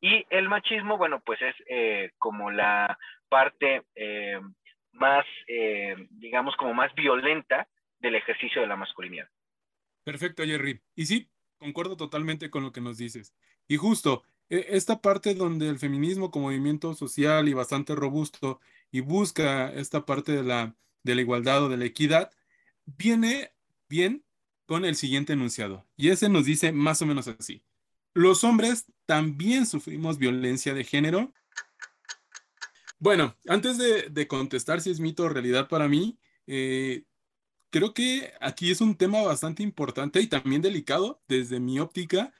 y 0.00 0.26
el 0.30 0.48
machismo, 0.48 0.98
bueno, 0.98 1.22
pues 1.24 1.40
es 1.40 1.54
eh, 1.68 2.10
como 2.18 2.50
la 2.50 2.98
parte 3.28 3.82
más, 4.92 5.24
digamos, 6.10 6.54
como 6.56 6.74
más 6.74 6.94
violenta 6.94 7.66
del 7.98 8.14
ejercicio 8.14 8.60
de 8.60 8.68
la 8.68 8.76
masculinidad. 8.76 9.28
Perfecto, 10.04 10.44
Jerry. 10.44 10.80
Y 10.94 11.06
sí, 11.06 11.30
concuerdo 11.58 11.96
totalmente 11.96 12.50
con 12.50 12.62
lo 12.62 12.70
que 12.70 12.82
nos 12.82 12.98
dices. 12.98 13.34
Y 13.66 13.76
justo, 13.76 14.22
esta 14.48 15.00
parte 15.00 15.34
donde 15.34 15.68
el 15.68 15.78
feminismo 15.78 16.30
como 16.30 16.46
movimiento 16.46 16.94
social 16.94 17.48
y 17.48 17.54
bastante 17.54 17.94
robusto 17.94 18.60
y 18.90 19.00
busca 19.00 19.72
esta 19.72 20.04
parte 20.06 20.32
de 20.32 20.42
la, 20.42 20.76
de 21.02 21.14
igualdad 21.14 21.64
o 21.64 21.68
de 21.68 21.76
la 21.76 21.84
equidad, 21.84 22.30
viene 22.86 23.52
bien 23.88 24.24
con 24.66 24.84
el 24.84 24.96
siguiente 24.96 25.32
enunciado. 25.32 25.86
Y 25.96 26.10
ese 26.10 26.28
nos 26.28 26.44
dice 26.44 26.72
más 26.72 27.02
o 27.02 27.06
menos 27.06 27.28
así. 27.28 27.64
Los 28.14 28.44
hombres 28.44 28.86
también 29.06 29.66
sufrimos 29.66 30.18
violencia 30.18 30.74
de 30.74 30.84
género. 30.84 31.32
Bueno, 32.98 33.36
antes 33.48 33.76
de, 33.76 34.28
contestar 34.28 34.80
si 34.80 34.90
es 34.90 35.00
mito 35.00 35.24
o 35.24 35.28
realidad 35.28 35.68
para 35.68 35.88
mí, 35.88 36.18
eh, 36.46 37.04
creo 37.70 37.92
que 37.92 38.32
aquí 38.40 38.70
es 38.70 38.80
un 38.80 38.96
tema 38.96 39.20
bastante 39.22 39.62
importante 39.62 40.20
y 40.20 40.28
también 40.28 40.62
delicado 40.62 41.20
desde 41.26 41.60
mi 41.60 41.80
óptica, 41.80 42.32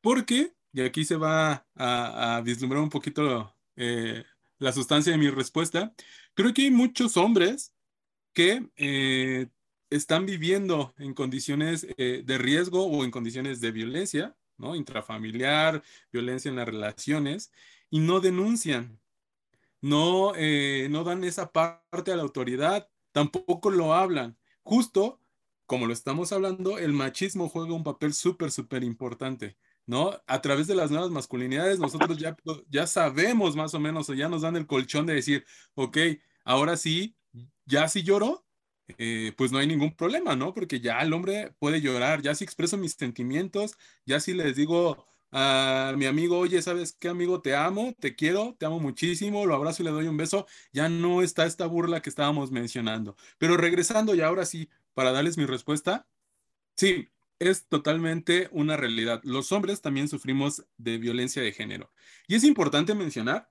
porque, 0.00 0.54
y 0.78 0.82
aquí 0.86 1.04
se 1.04 1.16
va 1.16 1.66
a, 1.74 2.40
vislumbrar 2.44 2.82
un 2.82 2.90
poquito 2.90 3.54
eh, 3.76 4.24
la 4.58 4.72
sustancia 4.72 5.12
de 5.12 5.18
mi 5.18 5.28
respuesta, 5.28 5.92
creo 6.34 6.54
que 6.54 6.62
hay 6.62 6.70
muchos 6.70 7.16
hombres 7.16 7.72
que 8.32 8.68
eh, 8.76 9.48
están 9.90 10.26
viviendo 10.26 10.94
en 10.98 11.14
condiciones 11.14 11.86
de 11.96 12.38
riesgo 12.38 12.86
o 12.86 13.04
en 13.04 13.10
condiciones 13.10 13.60
de 13.60 13.72
violencia 13.72 14.36
¿no? 14.58 14.74
Intrafamiliar, 14.74 15.82
violencia 16.12 16.48
en 16.50 16.56
las 16.56 16.66
relaciones, 16.66 17.52
y 17.90 18.00
no 18.00 18.20
denuncian, 18.20 19.00
no, 19.80 20.32
eh, 20.36 20.88
no 20.90 21.04
dan 21.04 21.24
esa 21.24 21.50
parte 21.52 22.12
a 22.12 22.16
la 22.16 22.22
autoridad, 22.22 22.88
tampoco 23.12 23.70
lo 23.70 23.94
hablan. 23.94 24.36
Justo 24.62 25.20
como 25.68 25.86
lo 25.86 25.92
estamos 25.92 26.32
hablando, 26.32 26.78
el 26.78 26.94
machismo 26.94 27.50
juega 27.50 27.74
un 27.74 27.84
papel 27.84 28.14
súper, 28.14 28.50
súper 28.50 28.82
importante. 28.82 29.58
¿No? 29.88 30.22
A 30.26 30.42
través 30.42 30.66
de 30.66 30.74
las 30.74 30.90
nuevas 30.90 31.10
masculinidades, 31.10 31.78
nosotros 31.78 32.18
ya, 32.18 32.36
ya 32.68 32.86
sabemos 32.86 33.56
más 33.56 33.72
o 33.72 33.80
menos, 33.80 34.08
o 34.10 34.14
ya 34.14 34.28
nos 34.28 34.42
dan 34.42 34.54
el 34.56 34.66
colchón 34.66 35.06
de 35.06 35.14
decir, 35.14 35.46
ok, 35.74 35.96
ahora 36.44 36.76
sí, 36.76 37.16
ya 37.64 37.88
sí 37.88 38.02
lloro, 38.02 38.44
eh, 38.98 39.32
pues 39.36 39.50
no 39.50 39.58
hay 39.58 39.66
ningún 39.66 39.96
problema, 39.96 40.36
¿no? 40.36 40.52
Porque 40.52 40.80
ya 40.80 41.00
el 41.00 41.12
hombre 41.14 41.54
puede 41.58 41.80
llorar, 41.80 42.20
ya 42.20 42.34
si 42.34 42.44
expreso 42.44 42.76
mis 42.76 42.92
sentimientos, 42.92 43.78
ya 44.04 44.20
si 44.20 44.34
les 44.34 44.56
digo 44.56 45.06
a 45.32 45.94
mi 45.96 46.04
amigo, 46.04 46.38
oye, 46.38 46.60
¿sabes 46.60 46.92
qué, 46.92 47.08
amigo? 47.08 47.40
Te 47.40 47.56
amo, 47.56 47.94
te 47.98 48.14
quiero, 48.14 48.56
te 48.58 48.66
amo 48.66 48.80
muchísimo, 48.80 49.46
lo 49.46 49.54
abrazo 49.54 49.82
y 49.82 49.86
le 49.86 49.90
doy 49.90 50.06
un 50.06 50.18
beso, 50.18 50.46
ya 50.70 50.90
no 50.90 51.22
está 51.22 51.46
esta 51.46 51.66
burla 51.66 52.02
que 52.02 52.10
estábamos 52.10 52.50
mencionando. 52.50 53.16
Pero 53.38 53.56
regresando 53.56 54.14
y 54.14 54.20
ahora 54.20 54.44
sí, 54.44 54.68
para 54.92 55.12
darles 55.12 55.38
mi 55.38 55.46
respuesta, 55.46 56.06
sí, 56.76 57.08
es 57.38 57.66
totalmente 57.68 58.48
una 58.52 58.76
realidad. 58.76 59.20
Los 59.24 59.52
hombres 59.52 59.80
también 59.80 60.08
sufrimos 60.08 60.64
de 60.76 60.98
violencia 60.98 61.42
de 61.42 61.52
género. 61.52 61.92
Y 62.26 62.34
es 62.34 62.44
importante 62.44 62.94
mencionar 62.94 63.50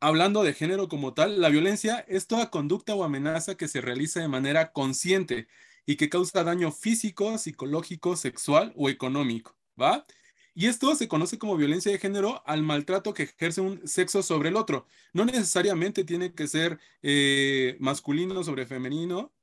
hablando 0.00 0.42
de 0.42 0.54
género 0.54 0.88
como 0.88 1.14
tal, 1.14 1.40
la 1.40 1.48
violencia 1.48 2.04
es 2.08 2.26
toda 2.26 2.50
conducta 2.50 2.94
o 2.94 3.04
amenaza 3.04 3.56
que 3.56 3.68
se 3.68 3.80
realiza 3.80 4.20
de 4.20 4.28
manera 4.28 4.72
consciente 4.72 5.48
y 5.86 5.96
que 5.96 6.08
causa 6.08 6.44
daño 6.44 6.72
físico, 6.72 7.38
psicológico, 7.38 8.16
sexual 8.16 8.72
o 8.76 8.88
económico, 8.90 9.56
¿va? 9.80 10.06
Y 10.54 10.66
esto 10.66 10.94
se 10.94 11.06
conoce 11.06 11.38
como 11.38 11.56
violencia 11.56 11.92
de 11.92 11.98
género 11.98 12.42
al 12.46 12.62
maltrato 12.62 13.12
que 13.14 13.24
ejerce 13.24 13.60
un 13.60 13.86
sexo 13.86 14.22
sobre 14.22 14.48
el 14.48 14.56
otro. 14.56 14.86
No 15.12 15.24
necesariamente 15.26 16.02
tiene 16.04 16.34
que 16.34 16.48
ser 16.48 16.80
eh, 17.02 17.76
masculino 17.78 18.42
sobre 18.42 18.66
femenino, 18.66 19.34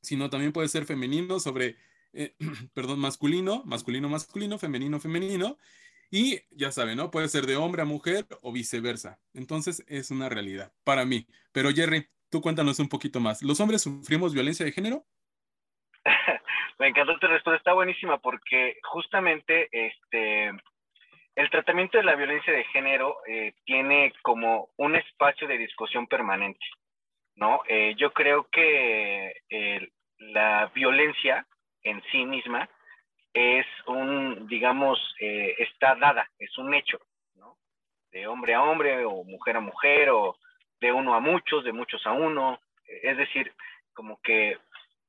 sino 0.00 0.30
también 0.30 0.52
puede 0.52 0.68
ser 0.68 0.86
femenino 0.86 1.38
sobre, 1.38 1.76
eh, 2.12 2.34
perdón, 2.74 3.00
masculino, 3.00 3.62
masculino, 3.64 4.08
masculino, 4.08 4.58
femenino, 4.58 5.00
femenino. 5.00 5.56
Y 6.10 6.40
ya 6.50 6.72
saben, 6.72 6.96
¿no? 6.96 7.10
Puede 7.10 7.28
ser 7.28 7.44
de 7.44 7.56
hombre 7.56 7.82
a 7.82 7.84
mujer 7.84 8.26
o 8.40 8.52
viceversa. 8.52 9.18
Entonces 9.34 9.84
es 9.88 10.10
una 10.10 10.28
realidad 10.28 10.72
para 10.84 11.04
mí. 11.04 11.26
Pero 11.52 11.70
Jerry, 11.70 12.08
tú 12.30 12.40
cuéntanos 12.40 12.78
un 12.78 12.88
poquito 12.88 13.20
más. 13.20 13.42
¿Los 13.42 13.60
hombres 13.60 13.82
sufrimos 13.82 14.32
violencia 14.32 14.64
de 14.64 14.72
género? 14.72 15.04
Me 16.78 16.88
encantó 16.88 17.18
tu 17.18 17.26
respuesta, 17.26 17.58
está 17.58 17.72
buenísima 17.72 18.18
porque 18.18 18.78
justamente 18.84 19.68
este, 19.72 20.52
el 21.34 21.50
tratamiento 21.50 21.98
de 21.98 22.04
la 22.04 22.14
violencia 22.14 22.52
de 22.52 22.64
género 22.64 23.18
eh, 23.26 23.52
tiene 23.64 24.12
como 24.22 24.70
un 24.76 24.96
espacio 24.96 25.46
de 25.46 25.58
discusión 25.58 26.06
permanente, 26.06 26.64
¿no? 27.36 27.62
Eh, 27.68 27.94
yo 27.96 28.12
creo 28.12 28.48
que 28.50 29.34
eh, 29.50 29.88
la 30.18 30.70
violencia 30.74 31.46
en 31.82 32.02
sí 32.10 32.24
misma 32.24 32.68
es 33.32 33.66
un, 33.86 34.46
digamos, 34.48 34.98
eh, 35.20 35.54
está 35.58 35.94
dada, 35.94 36.28
es 36.38 36.56
un 36.58 36.74
hecho, 36.74 36.98
¿no? 37.34 37.56
De 38.10 38.26
hombre 38.26 38.54
a 38.54 38.62
hombre 38.62 39.04
o 39.04 39.22
mujer 39.24 39.56
a 39.56 39.60
mujer 39.60 40.10
o 40.10 40.36
de 40.80 40.92
uno 40.92 41.14
a 41.14 41.20
muchos, 41.20 41.64
de 41.64 41.72
muchos 41.72 42.06
a 42.06 42.12
uno. 42.12 42.60
Es 43.02 43.16
decir, 43.16 43.52
como 43.92 44.20
que 44.22 44.58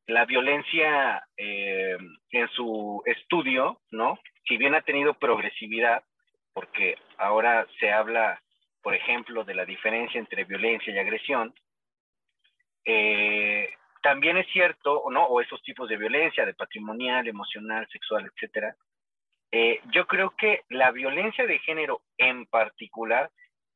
la 0.08 0.25
violencia 0.25 1.23
eh, 1.38 1.97
en 2.32 2.47
su 2.49 3.01
estudio, 3.05 3.82
¿no? 3.91 4.19
Si 4.47 4.58
bien 4.58 4.75
ha 4.75 4.82
tenido 4.82 5.13
progresividad, 5.13 6.03
porque 6.53 6.97
ahora 7.17 7.67
se 7.79 7.91
habla, 7.91 8.41
por 8.82 8.95
ejemplo, 8.95 9.43
de 9.43 9.53
la 9.53 9.65
diferencia 9.65 10.19
entre 10.19 10.43
violencia 10.43 10.93
y 10.93 10.97
agresión, 10.97 11.53
eh, 12.86 13.69
también 14.02 14.38
es 14.38 14.48
cierto, 14.52 15.04
¿no? 15.12 15.26
O 15.26 15.42
esos 15.42 15.62
tipos 15.64 15.90
de 15.90 15.98
violencia, 15.98 16.46
de 16.46 16.54
patrimonial, 16.54 17.28
emocional, 17.28 17.88
sexual, 17.92 18.26
etcétera. 18.26 18.76
Eh, 19.52 19.82
yo 19.94 20.06
creo 20.08 20.32
que 20.38 20.64
la 20.70 20.92
violencia 20.92 21.46
de 21.46 21.60
género 21.60 22.02
en 22.18 22.46
particular 22.46 23.30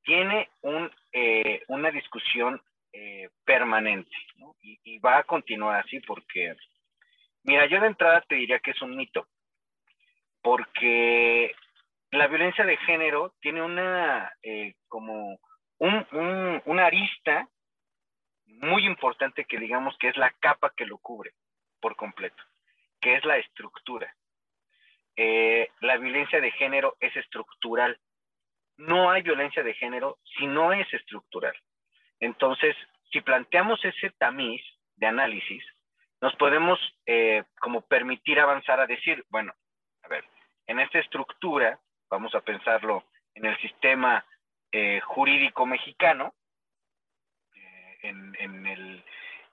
tiene 0.03 0.49
un, 0.61 0.91
eh, 1.11 1.63
una 1.67 1.91
discusión 1.91 2.61
eh, 2.91 3.29
permanente, 3.43 4.15
¿no? 4.37 4.55
Y, 4.61 4.99
va 4.99 5.17
a 5.17 5.23
continuar 5.23 5.79
así 5.79 5.99
porque, 6.01 6.55
mira, 7.43 7.65
yo 7.65 7.81
de 7.81 7.87
entrada 7.87 8.21
te 8.27 8.35
diría 8.35 8.59
que 8.59 8.71
es 8.71 8.81
un 8.81 8.95
mito, 8.95 9.27
porque 10.41 11.55
la 12.11 12.27
violencia 12.27 12.65
de 12.65 12.77
género 12.77 13.33
tiene 13.41 13.61
una, 13.61 14.31
eh, 14.43 14.75
como 14.87 15.39
un, 15.79 16.61
una 16.65 16.85
arista 16.85 17.49
muy 18.61 18.85
importante 18.85 19.45
que 19.45 19.57
digamos 19.57 19.97
que 19.97 20.09
es 20.09 20.17
la 20.17 20.31
capa 20.39 20.73
que 20.75 20.85
lo 20.85 20.97
cubre 20.97 21.31
por 21.79 21.95
completo, 21.95 22.41
que 22.99 23.15
es 23.15 23.25
la 23.25 23.37
estructura. 23.37 24.13
Eh, 25.15 25.69
la 25.81 25.97
violencia 25.97 26.41
de 26.41 26.51
género 26.51 26.95
es 26.99 27.15
estructural. 27.15 27.99
No 28.77 29.11
hay 29.11 29.21
violencia 29.21 29.63
de 29.63 29.73
género 29.73 30.17
si 30.37 30.47
no 30.47 30.73
es 30.73 30.91
estructural. 30.93 31.55
Entonces, 32.19 32.75
si 33.11 33.21
planteamos 33.21 33.83
ese 33.85 34.09
tamiz 34.11 34.61
de 34.95 35.07
análisis, 35.07 35.63
nos 36.21 36.35
podemos 36.35 36.79
eh, 37.05 37.43
como 37.59 37.81
permitir 37.81 38.39
avanzar 38.39 38.79
a 38.79 38.87
decir, 38.87 39.25
bueno, 39.29 39.53
a 40.03 40.07
ver, 40.07 40.23
en 40.67 40.79
esta 40.79 40.99
estructura, 40.99 41.79
vamos 42.09 42.33
a 42.33 42.41
pensarlo 42.41 43.03
en 43.35 43.45
el 43.45 43.57
sistema 43.59 44.25
eh, 44.71 45.01
jurídico 45.01 45.65
mexicano, 45.65 46.33
eh, 48.03 48.09
en, 48.09 48.65
el, 48.65 49.03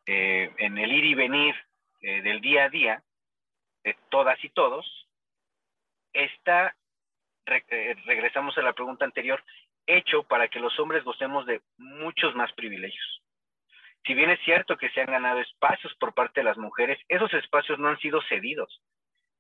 en, 0.07 0.79
el, 0.79 0.93
ir 0.93 1.05
y 1.05 1.15
venir 1.15 1.55
del 2.01 2.41
día 2.41 2.65
a 2.65 2.69
día 2.69 3.03
de 3.85 3.97
todas 4.11 4.43
y 4.45 4.49
todos, 4.51 4.87
está, 6.13 6.75
regresamos 7.47 8.57
a 8.59 8.63
la 8.63 8.73
pregunta 8.73 9.05
anterior, 9.05 9.43
hecho 9.87 10.23
para 10.23 10.49
que 10.49 10.61
los 10.61 10.79
hombres 10.79 11.05
gocemos 11.05 11.47
de 11.47 11.61
muchos 11.79 12.35
más 12.35 12.53
privilegios 12.53 13.21
si 14.07 14.15
bien 14.15 14.31
es 14.31 14.41
cierto 14.45 14.77
que 14.77 14.91
se 14.91 15.01
han 15.01 15.11
ganado 15.11 15.41
espacios 15.41 15.95
por 15.97 16.15
parte 16.15 16.41
de 16.41 16.45
las 16.45 16.57
mujeres, 16.57 16.99
esos 17.09 17.33
espacios 17.35 17.79
no 17.79 17.89
han 17.89 17.99
sido 17.99 18.21
cedidos, 18.23 18.81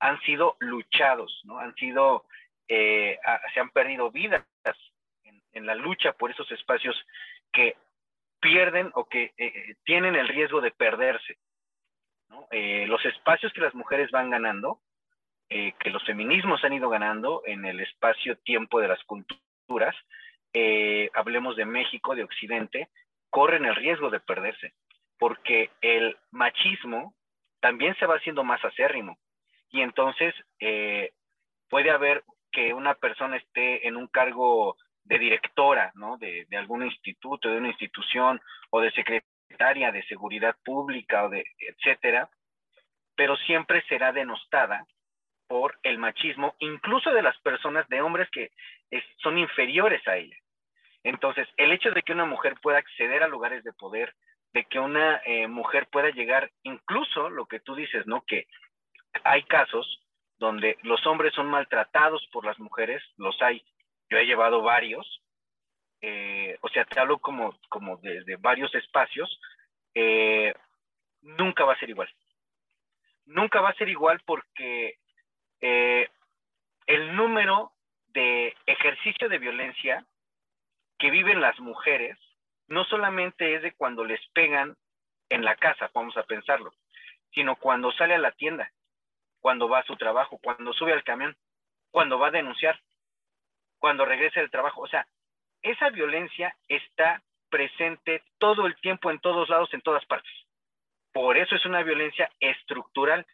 han 0.00 0.20
sido 0.22 0.56
luchados, 0.60 1.40
¿no? 1.44 1.58
Han 1.58 1.74
sido, 1.76 2.24
eh, 2.68 3.18
se 3.54 3.60
han 3.60 3.70
perdido 3.70 4.10
vidas 4.10 4.44
en, 5.52 5.66
la 5.66 5.74
lucha 5.74 6.12
por 6.12 6.30
esos 6.30 6.50
espacios 6.52 6.96
que 7.52 7.76
pierden 8.40 8.90
o 8.94 9.04
que 9.08 9.24
eh, 9.24 9.32
eh, 9.38 9.74
tienen 9.84 10.16
el 10.16 10.28
riesgo 10.28 10.60
de 10.60 10.70
perderse. 10.70 11.38
los 12.86 13.04
espacios 13.04 13.52
que 13.52 13.60
las 13.60 13.74
mujeres 13.74 14.10
van 14.10 14.30
ganando, 14.30 14.80
que 15.48 15.90
los 15.90 16.04
feminismos 16.04 16.62
han 16.64 16.72
ido 16.72 16.88
ganando 16.88 17.42
en 17.44 17.64
el 17.64 17.80
espacio-tiempo 17.80 18.80
de 18.80 18.88
las 18.88 19.02
culturas, 19.04 19.96
hablemos 21.14 21.56
de 21.56 21.64
México, 21.64 22.14
de 22.14 22.24
Occidente, 22.24 22.88
corren 23.30 23.64
el 23.64 23.76
riesgo 23.76 24.10
de 24.10 24.20
perderse, 24.20 24.74
porque 25.18 25.70
el 25.80 26.16
machismo 26.30 27.14
también 27.60 27.94
se 27.96 28.06
va 28.06 28.16
haciendo 28.16 28.44
más 28.44 28.62
acérrimo. 28.64 29.18
Y 29.70 29.82
entonces 29.82 30.34
eh, 30.58 31.12
puede 31.68 31.90
haber 31.90 32.24
que 32.50 32.74
una 32.74 32.94
persona 32.94 33.36
esté 33.36 33.86
en 33.86 33.96
un 33.96 34.08
cargo 34.08 34.76
de 35.10 35.18
directora, 35.18 35.90
¿no? 35.96 36.16
De, 36.18 36.46
de, 36.48 36.56
algún 36.56 36.84
instituto, 36.84 37.50
de 37.50 37.58
una 37.58 37.68
institución, 37.68 38.40
o 38.70 38.80
de 38.80 38.92
secretaria 38.92 39.90
de 39.90 40.04
seguridad 40.04 40.54
pública, 40.64 41.24
o 41.24 41.28
de 41.28 41.44
etcétera, 41.58 42.30
pero 43.16 43.36
siempre 43.36 43.82
será 43.88 44.12
denostada 44.12 44.86
por 45.48 45.76
el 45.82 45.98
machismo, 45.98 46.54
incluso 46.60 47.12
de 47.12 47.22
las 47.22 47.36
personas, 47.40 47.88
de 47.88 48.00
hombres 48.00 48.30
que 48.30 48.52
son 49.20 49.36
inferiores 49.36 50.06
a 50.06 50.16
ella. 50.16 50.36
Entonces, 51.02 51.48
el 51.56 51.72
hecho 51.72 51.90
de 51.90 52.02
que 52.02 52.12
una 52.12 52.24
mujer 52.24 52.54
pueda 52.62 52.78
acceder 52.78 53.24
a 53.24 53.28
lugares 53.28 53.64
de 53.64 53.72
poder, 53.72 54.14
de 54.52 54.64
que 54.66 54.78
una 54.78 55.20
eh, 55.24 55.48
mujer 55.48 55.88
pueda 55.90 56.10
llegar, 56.10 56.52
incluso 56.62 57.30
lo 57.30 57.46
que 57.46 57.58
tú 57.58 57.74
dices, 57.74 58.06
¿no? 58.06 58.22
Que 58.22 58.46
hay 59.24 59.42
casos 59.42 60.00
donde 60.38 60.78
los 60.82 61.04
hombres 61.04 61.34
son 61.34 61.48
maltratados 61.48 62.24
por 62.32 62.44
las 62.44 62.60
mujeres, 62.60 63.02
los 63.16 63.40
hay. 63.42 63.60
Yo 64.10 64.18
he 64.18 64.26
llevado 64.26 64.62
varios, 64.62 65.22
eh, 66.00 66.58
o 66.60 66.68
sea, 66.68 66.84
te 66.84 66.98
hablo 67.00 67.18
como, 67.18 67.56
como 67.68 67.96
desde 67.98 68.36
varios 68.36 68.74
espacios, 68.74 69.40
eh, 69.94 70.52
nunca 71.22 71.64
va 71.64 71.74
a 71.74 71.78
ser 71.78 71.90
igual. 71.90 72.08
Nunca 73.26 73.60
va 73.60 73.70
a 73.70 73.74
ser 73.74 73.88
igual 73.88 74.20
porque 74.26 74.98
el 75.60 77.14
número 77.14 77.72
de 78.08 78.56
ejercicio 78.66 79.28
de 79.28 79.38
violencia 79.38 80.04
que 80.98 81.10
viven 81.10 81.40
las 81.40 81.58
mujeres 81.60 82.18
no 82.70 82.84
solamente 82.84 83.54
es 83.54 83.62
de 83.62 83.72
cuando 83.72 84.04
les 84.04 84.20
pegan 84.28 84.76
en 85.28 85.44
la 85.44 85.56
casa, 85.56 85.90
vamos 85.94 86.16
a 86.16 86.22
pensarlo, 86.22 86.72
sino 87.32 87.56
cuando 87.56 87.92
sale 87.92 88.14
a 88.14 88.18
la 88.18 88.32
tienda, 88.32 88.70
cuando 89.40 89.68
va 89.68 89.80
a 89.80 89.84
su 89.84 89.96
trabajo, 89.96 90.38
cuando 90.42 90.72
sube 90.72 90.92
al 90.92 91.04
camión, 91.04 91.36
cuando 91.90 92.18
va 92.18 92.28
a 92.28 92.32
denunciar, 92.32 92.80
cuando 93.80 94.04
regresa 94.04 94.40
del 94.40 94.50
trabajo. 94.50 94.82
O 94.82 94.88
sea, 94.88 95.06
esa 95.62 95.90
violencia 95.90 96.54
está 96.68 97.22
presente 97.50 98.22
todo 98.38 98.66
el 98.66 98.76
tiempo, 98.76 99.10
en 99.10 99.18
todos 99.18 99.48
lados, 99.48 99.74
en 99.74 99.80
todas 99.80 100.04
partes. 100.06 100.30
Por 101.12 101.36
eso 101.36 101.56
es 101.56 101.66
una 101.66 101.82
violencia 101.82 102.30
estructural. 102.38 103.26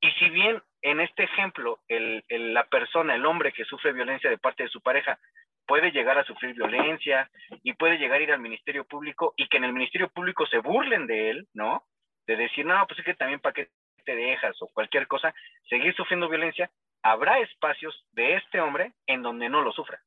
Y 0.00 0.10
si 0.12 0.28
bien 0.28 0.60
en 0.82 1.00
este 1.00 1.24
ejemplo 1.24 1.80
la 1.88 2.64
persona, 2.64 3.14
el 3.14 3.24
hombre 3.24 3.52
que 3.52 3.64
sufre 3.64 3.92
violencia 3.92 4.28
de 4.28 4.36
parte 4.36 4.64
de 4.64 4.68
su 4.68 4.82
pareja, 4.82 5.18
puede 5.66 5.92
llegar 5.92 6.18
a 6.18 6.24
sufrir 6.24 6.54
violencia 6.54 7.30
y 7.62 7.72
puede 7.74 7.96
llegar 7.96 8.20
a 8.20 8.22
ir 8.22 8.32
al 8.32 8.40
Ministerio 8.40 8.84
Público 8.84 9.32
y 9.36 9.48
que 9.48 9.56
en 9.56 9.64
el 9.64 9.72
Ministerio 9.72 10.08
Público 10.08 10.44
se 10.46 10.58
burlen 10.58 11.06
de 11.06 11.30
él, 11.30 11.46
¿no? 11.54 11.84
De 12.26 12.36
decir, 12.36 12.66
no, 12.66 12.84
pues 12.86 12.98
es 12.98 13.04
que 13.04 13.14
también 13.14 13.40
para 13.40 13.54
qué 13.54 13.68
te 14.04 14.16
dejas 14.16 14.60
o 14.60 14.66
cualquier 14.68 15.06
cosa, 15.06 15.32
seguir 15.68 15.94
sufriendo 15.94 16.28
violencia, 16.28 16.68
habrá 17.02 17.38
espacios 17.40 18.04
de 18.12 18.36
este 18.36 18.60
hombre 18.60 18.92
en 19.06 19.22
donde 19.22 19.48
no 19.48 19.62
lo 19.62 19.72
sufra. 19.72 20.02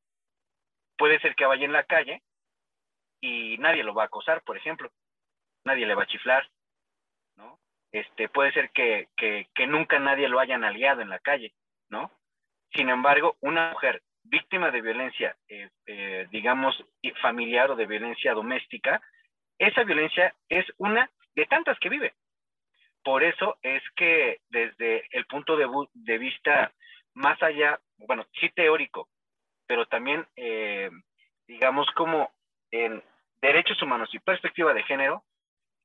Puede 0.98 1.20
ser 1.20 1.36
que 1.36 1.46
vaya 1.46 1.66
en 1.66 1.74
la 1.74 1.84
calle 1.84 2.22
y 3.22 3.58
nadie 3.58 3.84
lo 3.84 3.94
va 3.94 4.04
a 4.04 4.06
acosar, 4.06 4.42
por 4.44 4.58
ejemplo, 4.58 4.92
nadie 5.66 5.86
le 5.86 5.96
va 5.96 6.04
a 6.04 6.08
chiflar, 6.08 6.48
¿no? 7.38 7.60
Este, 7.92 8.30
puede 8.30 8.52
ser 8.54 8.72
que, 8.72 9.10
que, 9.18 9.68
nunca 9.68 10.00
nadie 10.00 10.30
lo 10.30 10.40
haya 10.40 10.56
aliado 10.56 11.02
en 11.02 11.10
la 11.10 11.20
calle, 11.20 11.54
¿no? 11.90 12.12
Sin 12.74 12.90
embargo, 12.90 13.38
una 13.42 13.72
mujer 13.72 14.02
víctima 14.24 14.72
de 14.72 14.82
violencia, 14.82 15.36
eh, 15.48 15.70
eh, 15.86 16.28
digamos, 16.32 16.76
familiar 17.22 17.72
o 17.72 17.76
de 17.76 17.86
violencia 17.86 18.34
doméstica, 18.34 19.02
esa 19.58 19.84
violencia 19.84 20.36
es 20.50 20.66
una 20.78 21.10
de 21.36 21.46
tantas 21.46 21.78
que 21.80 21.90
vive. 21.90 22.14
Por 23.04 23.24
eso 23.24 23.58
es 23.62 23.84
que 23.96 24.40
desde 24.50 25.06
el 25.12 25.26
punto 25.28 25.56
de, 25.56 26.18
vista 26.18 26.74
más 27.16 27.42
allá, 27.42 27.80
bueno, 27.98 28.26
sí 28.40 28.50
teórico, 28.50 29.10
pero 29.66 29.86
también, 29.88 30.28
eh, 30.36 30.92
digamos, 31.48 31.90
como 31.92 32.32
en 32.72 33.04
derechos 33.42 33.82
humanos 33.82 34.10
y 34.14 34.20
perspectiva 34.20 34.74
de 34.74 34.84
género, 34.84 35.24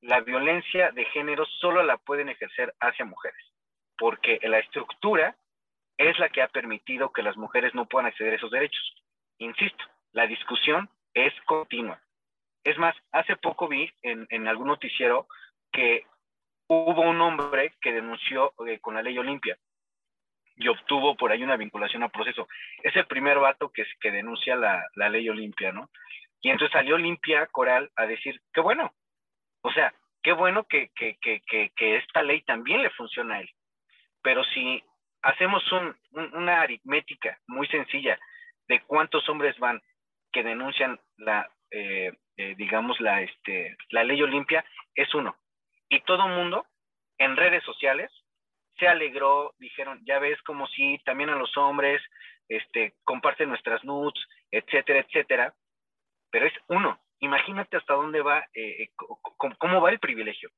la 0.02 0.20
violencia 0.20 0.90
de 0.90 1.04
género 1.06 1.46
solo 1.60 1.82
la 1.82 1.98
pueden 1.98 2.28
ejercer 2.28 2.74
hacia 2.80 3.04
mujeres, 3.04 3.42
porque 3.96 4.40
la 4.42 4.58
estructura 4.58 5.36
es 5.96 6.18
la 6.18 6.30
que 6.30 6.42
ha 6.42 6.48
permitido 6.48 7.12
que 7.12 7.22
las 7.22 7.36
mujeres 7.36 7.74
no 7.74 7.86
puedan 7.86 8.06
acceder 8.06 8.32
a 8.32 8.36
esos 8.36 8.50
derechos. 8.50 8.94
Insisto, 9.38 9.84
la 10.12 10.26
discusión 10.26 10.88
es 11.14 11.32
continua. 11.46 12.00
Es 12.64 12.76
más, 12.78 12.94
hace 13.12 13.36
poco 13.36 13.68
vi 13.68 13.90
en, 14.02 14.48
algún 14.48 14.68
noticiero 14.68 15.28
que 15.72 16.06
hubo 16.68 17.02
un 17.02 17.20
hombre 17.20 17.74
que 17.80 17.92
denunció 17.92 18.52
eh, 18.66 18.78
con 18.80 18.94
la 18.94 19.02
ley 19.02 19.16
Olimpia 19.18 19.58
y 20.60 20.68
obtuvo 20.68 21.16
por 21.16 21.32
ahí 21.32 21.42
una 21.42 21.56
vinculación 21.56 22.02
a 22.02 22.10
proceso. 22.10 22.46
Es 22.82 22.94
el 22.94 23.06
primer 23.06 23.38
vato 23.38 23.70
que, 23.72 23.84
que 23.98 24.10
denuncia 24.10 24.56
la, 24.56 25.08
ley 25.08 25.28
Olimpia, 25.28 25.72
¿no? 25.72 25.88
Y 26.42 26.50
entonces 26.50 26.72
salió 26.72 26.96
Olimpia 26.96 27.46
Coral 27.46 27.90
a 27.96 28.06
decir, 28.06 28.40
qué 28.52 28.60
bueno, 28.60 28.92
o 29.62 29.72
sea, 29.72 29.92
qué 30.22 30.32
bueno 30.32 30.64
que, 30.64 30.90
que, 30.94 31.16
que, 31.20 31.40
que, 31.74 31.96
esta 31.96 32.22
ley 32.22 32.42
también 32.42 32.82
le 32.82 32.90
funciona 32.90 33.36
a 33.36 33.40
él. 33.40 33.50
Pero 34.22 34.44
si 34.44 34.82
hacemos 35.22 35.64
una 36.12 36.60
aritmética 36.60 37.38
muy 37.46 37.66
sencilla 37.68 38.18
de 38.68 38.82
cuántos 38.82 39.26
hombres 39.28 39.58
van 39.58 39.80
que 40.30 40.42
denuncian 40.42 41.00
la, 41.16 41.50
eh, 41.70 42.12
eh, 42.36 42.54
digamos, 42.56 43.00
la, 43.00 43.22
este, 43.22 43.76
la 43.90 44.04
ley 44.04 44.22
Olimpia, 44.22 44.64
es 44.94 45.14
uno. 45.14 45.36
Y 45.88 46.00
todo 46.00 46.28
mundo 46.28 46.66
en 47.18 47.36
redes 47.36 47.64
sociales 47.64 48.10
se 48.80 48.88
alegró, 48.88 49.54
dijeron, 49.58 50.00
ya 50.04 50.18
ves 50.18 50.42
como 50.42 50.66
si 50.66 50.98
también 51.04 51.30
a 51.30 51.36
los 51.36 51.56
hombres 51.56 52.02
este, 52.48 52.94
comparten 53.04 53.48
nuestras 53.48 53.84
nudes, 53.84 54.20
etcétera, 54.50 54.98
etcétera. 55.00 55.54
Pero 56.30 56.46
es 56.46 56.54
uno. 56.66 56.98
Imagínate 57.20 57.76
hasta 57.76 57.94
dónde 57.94 58.22
va, 58.22 58.44
eh, 58.54 58.88
cómo 59.36 59.80
va 59.80 59.90
el 59.90 60.00
privilegio. 60.00 60.50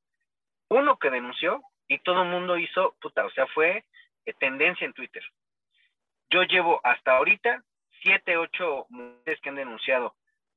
Uno 0.70 0.96
que 0.96 1.10
denunció 1.10 1.60
y 1.88 1.98
todo 1.98 2.22
el 2.22 2.28
mundo 2.28 2.56
hizo, 2.56 2.96
puta, 3.00 3.26
o 3.26 3.30
sea, 3.32 3.46
fue 3.48 3.84
tendencia 4.38 4.84
en 4.86 4.92
Twitter. 4.94 5.22
Yo 6.30 6.44
llevo 6.44 6.80
hasta 6.84 7.16
ahorita 7.16 7.62
siete, 8.00 8.36
ocho 8.36 8.86
mujeres 8.88 9.40
que 9.40 9.48
han 9.48 9.56
denunciado 9.56 10.14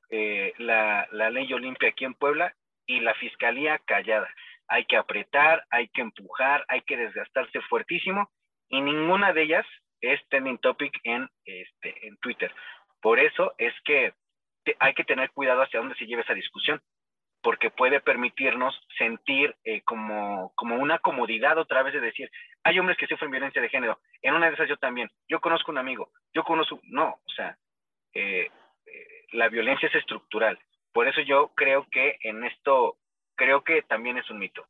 eh, 0.10 0.54
la, 0.58 1.08
la 1.12 1.30
ley 1.30 1.52
Olimpia 1.52 1.90
aquí 1.90 2.06
en 2.06 2.14
Puebla 2.14 2.56
y 2.86 3.00
la 3.00 3.14
fiscalía 3.16 3.80
callada. 3.80 4.30
Hay 4.68 4.86
que 4.86 4.98
apretar, 4.98 5.66
hay 5.70 5.88
que 5.90 6.02
empujar, 6.02 6.66
hay 6.68 6.82
que 6.82 6.98
desgastarse 6.98 7.62
fuertísimo 7.62 8.30
y 8.70 8.82
ninguna 8.82 9.34
de 9.34 9.44
ellas 9.44 9.66
es 10.02 10.20
trending 10.30 10.58
topic 10.60 10.94
en, 11.04 11.30
este, 11.46 12.08
en 12.08 12.18
Twitter. 12.18 12.54
Por 13.02 13.20
eso 13.20 13.54
es 13.58 13.74
que 13.84 14.14
hay 14.80 14.94
que 14.94 15.04
tener 15.04 15.32
cuidado 15.32 15.62
hacia 15.62 15.80
dónde 15.80 15.96
se 15.96 16.06
lleva 16.06 16.24
esa 16.24 16.34
discusión, 16.34 16.82
porque 17.42 17.70
puede 17.70 18.00
permitirnos 18.00 18.76
sentir 18.98 19.56
eh, 19.64 19.82
como, 19.82 20.52
como 20.56 20.78
una 20.78 20.98
comodidad 20.98 21.60
otra 21.60 21.84
vez 21.84 21.94
de 21.94 22.02
decir, 22.02 22.32
hay 22.64 22.80
hombres 22.80 22.98
que 22.98 23.06
sufren 23.06 23.30
violencia 23.30 23.62
de 23.62 23.70
género, 23.70 24.00
en 24.24 24.34
una 24.34 24.48
de 24.48 24.56
esas 24.56 24.68
yo 24.68 24.78
también, 24.78 25.12
yo 25.30 25.40
conozco 25.40 25.72
un 25.72 25.78
amigo, 25.78 26.10
yo 26.34 26.44
conozco, 26.44 26.80
no, 26.86 27.20
o 27.24 27.30
sea, 27.36 27.56
eh, 28.16 28.50
eh, 28.88 29.26
la 29.34 29.50
violencia 29.50 29.88
es 29.90 29.96
estructural. 29.96 30.58
Por 30.92 31.08
eso 31.08 31.22
yo 31.22 31.52
creo 31.56 31.86
que 31.92 32.18
en 32.22 32.44
esto, 32.46 32.98
creo 33.36 33.64
que 33.64 33.82
también 33.84 34.18
es 34.18 34.30
un 34.30 34.40
mito. 34.40 34.66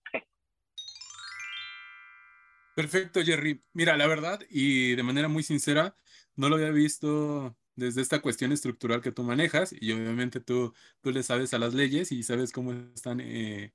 Perfecto, 2.75 3.21
Jerry. 3.23 3.63
Mira, 3.73 3.95
la 3.95 4.07
verdad, 4.07 4.41
y 4.49 4.95
de 4.95 5.03
manera 5.03 5.29
muy 5.29 5.43
sincera, 5.43 5.95
no 6.35 6.49
lo 6.49 6.55
había 6.55 6.71
visto 6.71 7.55
desde 7.75 8.01
esta 8.01 8.21
cuestión 8.21 8.51
estructural 8.51 9.01
que 9.01 9.11
tú 9.11 9.23
manejas, 9.23 9.73
y 9.79 9.91
obviamente 9.93 10.39
tú, 10.41 10.73
tú 11.01 11.11
le 11.11 11.23
sabes 11.23 11.53
a 11.53 11.59
las 11.59 11.73
leyes 11.73 12.11
y 12.11 12.23
sabes 12.23 12.51
cómo 12.51 12.73
están 12.93 13.21
eh, 13.21 13.73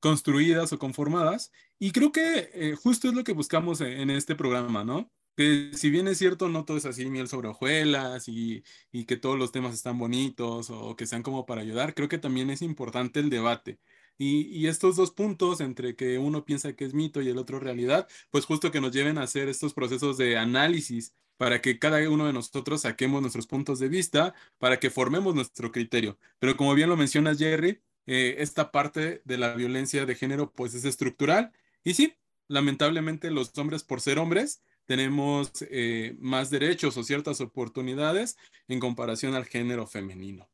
construidas 0.00 0.72
o 0.72 0.78
conformadas, 0.78 1.52
y 1.78 1.92
creo 1.92 2.12
que 2.12 2.50
eh, 2.54 2.74
justo 2.76 3.08
es 3.08 3.14
lo 3.14 3.24
que 3.24 3.32
buscamos 3.32 3.80
en, 3.80 3.92
en 4.00 4.10
este 4.10 4.34
programa, 4.34 4.84
¿no? 4.84 5.10
que 5.36 5.70
si 5.74 5.90
bien 5.90 6.08
es 6.08 6.18
cierto, 6.18 6.48
no 6.48 6.64
todo 6.64 6.76
es 6.76 6.86
así 6.86 7.06
miel 7.06 7.28
sobre 7.28 7.48
hojuelas 7.48 8.28
y, 8.28 8.64
y, 8.92 9.04
que 9.04 9.16
todos 9.16 9.38
los 9.38 9.52
temas 9.52 9.74
están 9.74 9.98
bonitos 9.98 10.70
o 10.70 10.96
que 10.96 11.06
sean 11.06 11.22
como 11.22 11.46
para 11.46 11.62
ayudar, 11.62 11.94
creo 11.94 12.08
que 12.08 12.18
también 12.18 12.50
es 12.50 12.62
importante 12.62 13.20
el 13.20 13.30
debate. 13.30 13.78
Y, 14.18 14.66
estos 14.68 14.96
dos 14.96 15.10
puntos 15.10 15.60
entre 15.60 15.96
que 15.96 16.18
uno 16.18 16.44
piensa 16.44 16.74
que 16.74 16.84
es 16.84 16.94
mito 16.94 17.20
y 17.20 17.28
el 17.28 17.38
otro 17.38 17.58
realidad, 17.60 18.08
pues 18.30 18.44
justo 18.46 18.70
que 18.70 18.80
nos 18.80 18.92
lleven 18.92 19.18
a 19.18 19.22
hacer 19.22 19.48
estos 19.48 19.74
procesos 19.74 20.16
de 20.18 20.36
análisis 20.36 21.14
para 21.36 21.60
que 21.60 21.78
cada 21.78 22.08
uno 22.08 22.26
de 22.26 22.32
nosotros 22.32 22.82
saquemos 22.82 23.20
nuestros 23.20 23.46
puntos 23.46 23.80
de 23.80 23.88
vista, 23.88 24.34
para 24.58 24.78
que 24.78 24.90
formemos 24.90 25.34
nuestro 25.34 25.72
criterio. 25.72 26.16
Pero 26.38 26.56
como 26.56 26.74
bien 26.74 26.88
lo 26.88 26.96
mencionas, 26.96 27.38
Jerry, 27.38 27.80
eh, 28.06 28.36
esta 28.38 28.70
parte 28.70 29.22
de 29.24 29.38
la 29.38 29.54
violencia 29.54 30.06
de 30.06 30.14
género 30.14 30.52
pues 30.52 30.74
es 30.74 30.84
estructural. 30.84 31.52
Y 31.82 31.94
sí, 31.94 32.14
lamentablemente 32.48 33.30
los 33.30 33.56
hombres 33.58 33.82
por 33.82 34.00
ser 34.00 34.18
hombres 34.18 34.62
tenemos 34.86 35.50
eh, 35.70 36.16
más 36.20 36.50
derechos 36.50 36.96
o 36.96 37.04
ciertas 37.04 37.40
oportunidades 37.40 38.36
en 38.68 38.80
comparación 38.80 39.34
al 39.34 39.46
género 39.46 39.86
femenino. 39.86 40.48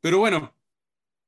Pero 0.00 0.18
bueno, 0.18 0.54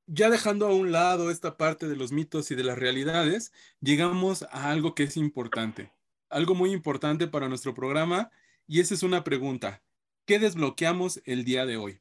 ya 0.06 0.30
dejando 0.30 0.66
a 0.66 0.74
un 0.74 0.92
lado 0.92 1.30
esta 1.30 1.56
parte 1.56 1.88
de 1.88 1.96
los 1.96 2.12
mitos 2.12 2.50
y 2.50 2.54
de 2.54 2.64
las 2.64 2.78
realidades, 2.78 3.52
llegamos 3.80 4.42
a 4.50 4.70
algo 4.70 4.94
que 4.94 5.04
es 5.04 5.16
importante, 5.16 5.92
algo 6.28 6.54
muy 6.54 6.72
importante 6.72 7.26
para 7.26 7.48
nuestro 7.48 7.74
programa, 7.74 8.30
y 8.66 8.80
esa 8.80 8.94
es 8.94 9.02
una 9.02 9.24
pregunta. 9.24 9.82
¿Qué 10.26 10.38
desbloqueamos 10.38 11.20
el 11.24 11.44
día 11.44 11.66
de 11.66 11.76
hoy? 11.76 12.00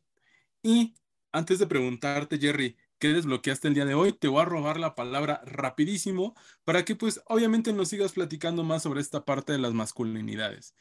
Y 0.61 0.95
antes 1.31 1.59
de 1.59 1.67
preguntarte, 1.67 2.37
Jerry, 2.37 2.77
¿qué 2.99 3.09
desbloqueaste 3.09 3.67
el 3.67 3.73
día 3.73 3.85
de 3.85 3.95
hoy? 3.95 4.13
Te 4.13 4.27
voy 4.29 4.41
a 4.41 4.45
robar 4.45 4.79
la 4.79 4.95
palabra 4.95 5.41
rapidísimo 5.45 6.35
para 6.63 6.85
que 6.85 6.95
pues 6.95 7.21
obviamente 7.25 7.73
nos 7.73 7.89
sigas 7.89 8.13
platicando 8.13 8.63
más 8.63 8.83
sobre 8.83 9.01
esta 9.01 9.25
parte 9.25 9.51
de 9.51 9.59
las 9.59 9.73
masculinidades. 9.73 10.73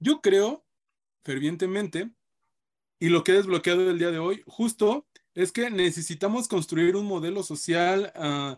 Yo 0.00 0.20
creo 0.20 0.64
fervientemente, 1.24 2.10
y 2.98 3.10
lo 3.10 3.22
que 3.22 3.32
he 3.32 3.34
desbloqueado 3.34 3.88
el 3.90 3.98
día 3.98 4.10
de 4.10 4.18
hoy, 4.18 4.42
justo 4.46 5.06
es 5.38 5.52
que 5.52 5.70
necesitamos 5.70 6.48
construir 6.48 6.96
un 6.96 7.06
modelo 7.06 7.44
social 7.44 8.12
uh, 8.16 8.56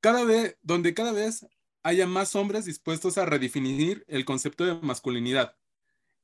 cada 0.00 0.22
vez, 0.22 0.56
donde 0.62 0.94
cada 0.94 1.10
vez 1.10 1.44
haya 1.82 2.06
más 2.06 2.36
hombres 2.36 2.66
dispuestos 2.66 3.18
a 3.18 3.26
redefinir 3.26 4.04
el 4.06 4.24
concepto 4.24 4.64
de 4.64 4.74
masculinidad. 4.74 5.56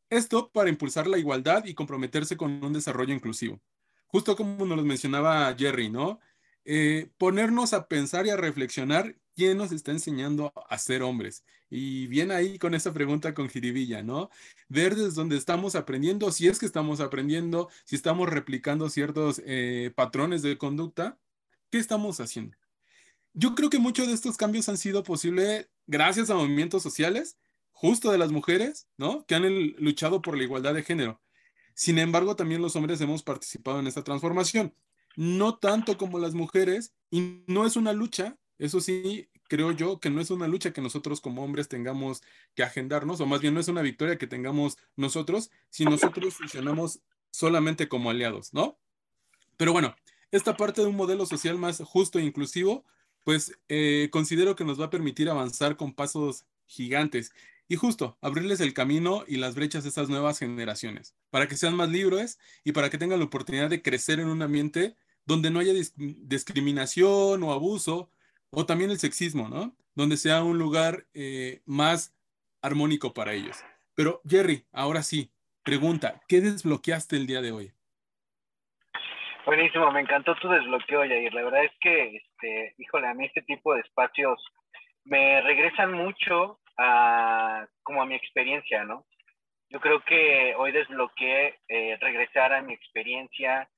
Esto 0.09 0.53
para 0.53 0.71
impulsar 0.71 1.09
la 1.09 1.19
igualdad 1.19 1.65
y 1.65 1.75
comprometerse 1.75 2.37
con 2.37 2.65
un 2.65 2.73
desarrollo 2.73 3.13
inclusivo. 3.13 3.61
Justo 4.07 4.37
como 4.37 4.65
nos 4.65 4.77
lo 4.79 4.85
mencionaba 4.85 5.53
Jerry, 5.59 5.91
¿no? 5.91 6.21
Eh, 6.65 7.11
ponernos 7.19 7.73
a 7.73 7.89
pensar 7.89 8.27
y 8.27 8.31
a 8.31 8.37
reflexionar 8.37 9.17
quién 9.37 9.59
nos 9.59 9.71
está 9.71 9.93
enseñando 9.93 10.53
a 10.69 10.79
ser 10.79 11.03
hombres. 11.03 11.45
Y 11.69 12.07
bien 12.07 12.31
ahí 12.31 12.59
con 12.59 12.75
esa 12.75 12.93
pregunta 12.93 13.35
con 13.35 13.49
jiribilla, 13.49 14.03
¿no? 14.03 14.31
Ver 14.69 14.97
desde 14.97 15.13
dónde 15.13 15.37
estamos 15.37 15.75
aprendiendo, 15.77 16.33
si 16.33 16.49
es 16.49 16.59
que 16.59 16.67
estamos 16.67 17.01
aprendiendo, 17.01 17.69
si 17.85 17.97
estamos 17.97 18.29
replicando 18.29 18.89
ciertos 18.89 19.43
eh, 19.45 19.93
patrones 19.95 20.43
de 20.43 20.59
conducta, 20.59 21.19
¿qué 21.71 21.79
estamos 21.79 22.19
haciendo? 22.21 22.57
Yo 23.35 23.55
creo 23.55 23.69
que 23.69 23.79
muchos 23.79 24.07
de 24.09 24.15
estos 24.15 24.39
cambios 24.39 24.69
han 24.71 24.79
sido 24.79 25.03
posibles 25.03 25.69
gracias 25.87 26.31
a 26.31 26.35
movimientos 26.35 26.83
sociales, 26.83 27.37
justo 27.73 28.11
de 28.11 28.19
las 28.19 28.33
mujeres, 28.33 28.89
¿no? 28.97 29.27
Que 29.27 29.35
han 29.35 29.47
luchado 29.77 30.23
por 30.23 30.37
la 30.37 30.45
igualdad 30.45 30.73
de 30.73 30.83
género. 30.83 31.21
Sin 31.75 31.99
embargo, 31.99 32.37
también 32.37 32.63
los 32.63 32.75
hombres 32.75 33.03
hemos 33.03 33.23
participado 33.23 33.81
en 33.81 33.87
esta 33.87 34.03
transformación. 34.03 34.75
No 35.15 35.59
tanto 35.59 35.99
como 35.99 36.19
las 36.19 36.33
mujeres, 36.33 36.95
y 37.11 37.45
no 37.47 37.67
es 37.67 37.77
una 37.77 37.93
lucha, 37.93 38.39
eso 38.59 38.81
sí, 38.81 39.29
creo 39.49 39.73
yo 39.73 40.01
que 40.01 40.11
no 40.11 40.21
es 40.21 40.31
una 40.31 40.49
lucha 40.49 40.73
que 40.73 40.81
nosotros 40.81 41.21
como 41.21 41.45
hombres 41.45 41.69
tengamos 41.69 42.23
que 42.55 42.63
agendarnos, 42.63 43.21
o 43.21 43.27
más 43.27 43.41
bien 43.41 43.55
no 43.55 43.61
es 43.61 43.69
una 43.69 43.83
victoria 43.83 44.19
que 44.19 44.27
tengamos 44.27 44.79
nosotros, 44.97 45.51
si 45.71 45.85
nosotros 45.85 46.35
funcionamos 46.35 47.01
solamente 47.31 47.89
como 47.89 48.11
aliados, 48.11 48.53
¿no? 48.55 48.79
Pero 49.57 49.73
bueno, 49.73 49.95
esta 50.31 50.57
parte 50.57 50.81
de 50.81 50.89
un 50.89 50.97
modelo 50.97 51.27
social 51.27 51.59
más 51.59 51.83
justo 51.85 52.19
e 52.19 52.25
inclusivo, 52.25 52.85
pues 53.25 53.59
eh, 53.69 54.09
considero 54.11 54.57
que 54.57 54.65
nos 54.65 54.81
va 54.81 54.87
a 54.87 54.91
permitir 54.91 55.29
avanzar 55.29 55.77
con 55.77 55.95
pasos 55.95 56.47
gigantes 56.67 57.33
y 57.69 57.77
justo 57.77 58.17
abrirles 58.21 58.61
el 58.61 58.75
camino 58.75 59.25
y 59.27 59.37
las 59.37 59.55
brechas 59.55 59.85
a 59.85 59.89
estas 59.89 60.09
nuevas 60.09 60.39
generaciones, 60.39 61.15
para 61.31 61.49
que 61.49 61.57
sean 61.57 61.75
más 61.75 61.91
libres 61.91 62.39
y 62.65 62.73
para 62.73 62.91
que 62.91 62.99
tengan 62.99 63.19
la 63.19 63.25
oportunidad 63.25 63.71
de 63.71 63.83
crecer 63.83 64.21
en 64.21 64.29
un 64.29 64.43
ambiente 64.43 64.97
donde 65.25 65.51
no 65.51 65.59
haya 65.59 65.73
discriminación 65.97 67.43
o 67.43 67.53
abuso, 67.53 68.11
o 68.59 68.65
también 68.65 68.91
el 68.91 68.99
sexismo, 68.99 69.51
¿no? 69.51 69.77
Donde 69.95 70.17
sea 70.17 70.43
un 70.43 70.59
lugar 70.59 71.05
eh, 71.13 71.61
más 71.67 72.17
armónico 72.63 73.13
para 73.13 73.35
ellos. 73.35 73.63
Pero 73.95 74.23
Jerry, 74.27 74.65
ahora 74.73 75.03
sí, 75.03 75.31
pregunta, 75.63 76.23
¿qué 76.27 76.41
desbloqueaste 76.41 77.17
el 77.17 77.27
día 77.27 77.43
de 77.43 77.53
hoy? 77.53 77.73
Buenísimo, 79.45 79.93
me 79.93 80.01
encantó 80.01 80.35
tu 80.37 80.49
desbloqueo, 80.49 81.05
Yair. 81.05 81.35
La 81.35 81.45
verdad 81.45 81.65
es 81.65 81.73
que, 81.83 82.17
este, 82.17 82.75
híjole, 82.79 83.07
a 83.09 83.13
mí 83.13 83.27
este 83.27 83.43
tipo 83.43 83.75
de 83.75 83.81
espacios 83.81 84.43
me 85.05 85.43
regresan 85.43 85.93
mucho 85.93 86.59
a, 86.79 87.67
como 87.83 88.01
a 88.01 88.07
mi 88.07 88.15
experiencia, 88.15 88.85
¿no? 88.85 89.05
Yo 89.69 89.81
creo 89.81 90.01
que 90.01 90.55
hoy 90.57 90.73
desbloqueé 90.73 91.59
eh, 91.69 91.99
regresar 92.01 92.55
a 92.55 92.63
mi 92.63 92.73
experiencia, 92.73 93.69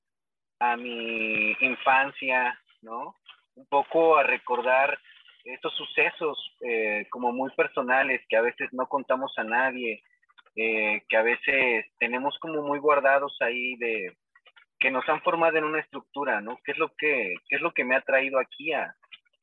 a 0.61 0.77
mi 0.77 1.51
infancia, 1.59 2.57
¿no? 2.81 3.13
Un 3.59 3.65
poco 3.65 4.15
a 4.15 4.23
recordar 4.23 4.97
estos 5.43 5.73
sucesos 5.75 6.55
eh, 6.61 7.07
como 7.09 7.33
muy 7.33 7.51
personales 7.51 8.21
que 8.29 8.37
a 8.37 8.41
veces 8.41 8.69
no 8.71 8.87
contamos 8.87 9.33
a 9.37 9.43
nadie, 9.43 10.01
eh, 10.55 11.03
que 11.09 11.17
a 11.17 11.23
veces 11.23 11.85
tenemos 11.99 12.37
como 12.39 12.61
muy 12.61 12.79
guardados 12.79 13.35
ahí 13.41 13.75
de 13.75 14.15
que 14.79 14.91
nos 14.91 15.07
han 15.09 15.21
formado 15.21 15.57
en 15.57 15.65
una 15.65 15.81
estructura, 15.81 16.39
¿no? 16.39 16.57
¿Qué 16.63 16.71
es 16.71 16.77
lo 16.77 16.93
que, 16.97 17.35
qué 17.49 17.57
es 17.57 17.61
lo 17.61 17.73
que 17.73 17.83
me 17.83 17.97
ha 17.97 18.01
traído 18.01 18.39
aquí 18.39 18.71
a, 18.71 18.95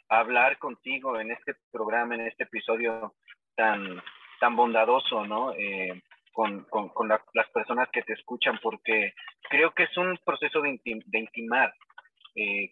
hablar 0.09 0.57
contigo 0.59 1.18
en 1.18 1.33
este 1.33 1.57
programa, 1.72 2.14
en 2.14 2.20
este 2.22 2.44
episodio 2.44 3.14
tan, 3.57 4.00
tan 4.38 4.55
bondadoso, 4.55 5.26
¿no? 5.26 5.52
Eh, 5.55 6.00
con, 6.33 6.62
con, 6.70 6.90
con 6.90 7.09
las 7.09 7.50
personas 7.52 7.88
que 7.92 8.02
te 8.02 8.12
escuchan, 8.12 8.59
porque 8.62 9.12
creo 9.50 9.72
que 9.72 9.83
es 9.83 9.96
un 9.98 10.16
proceso 10.24 10.62
de, 10.62 10.81
intimar. 11.12 11.74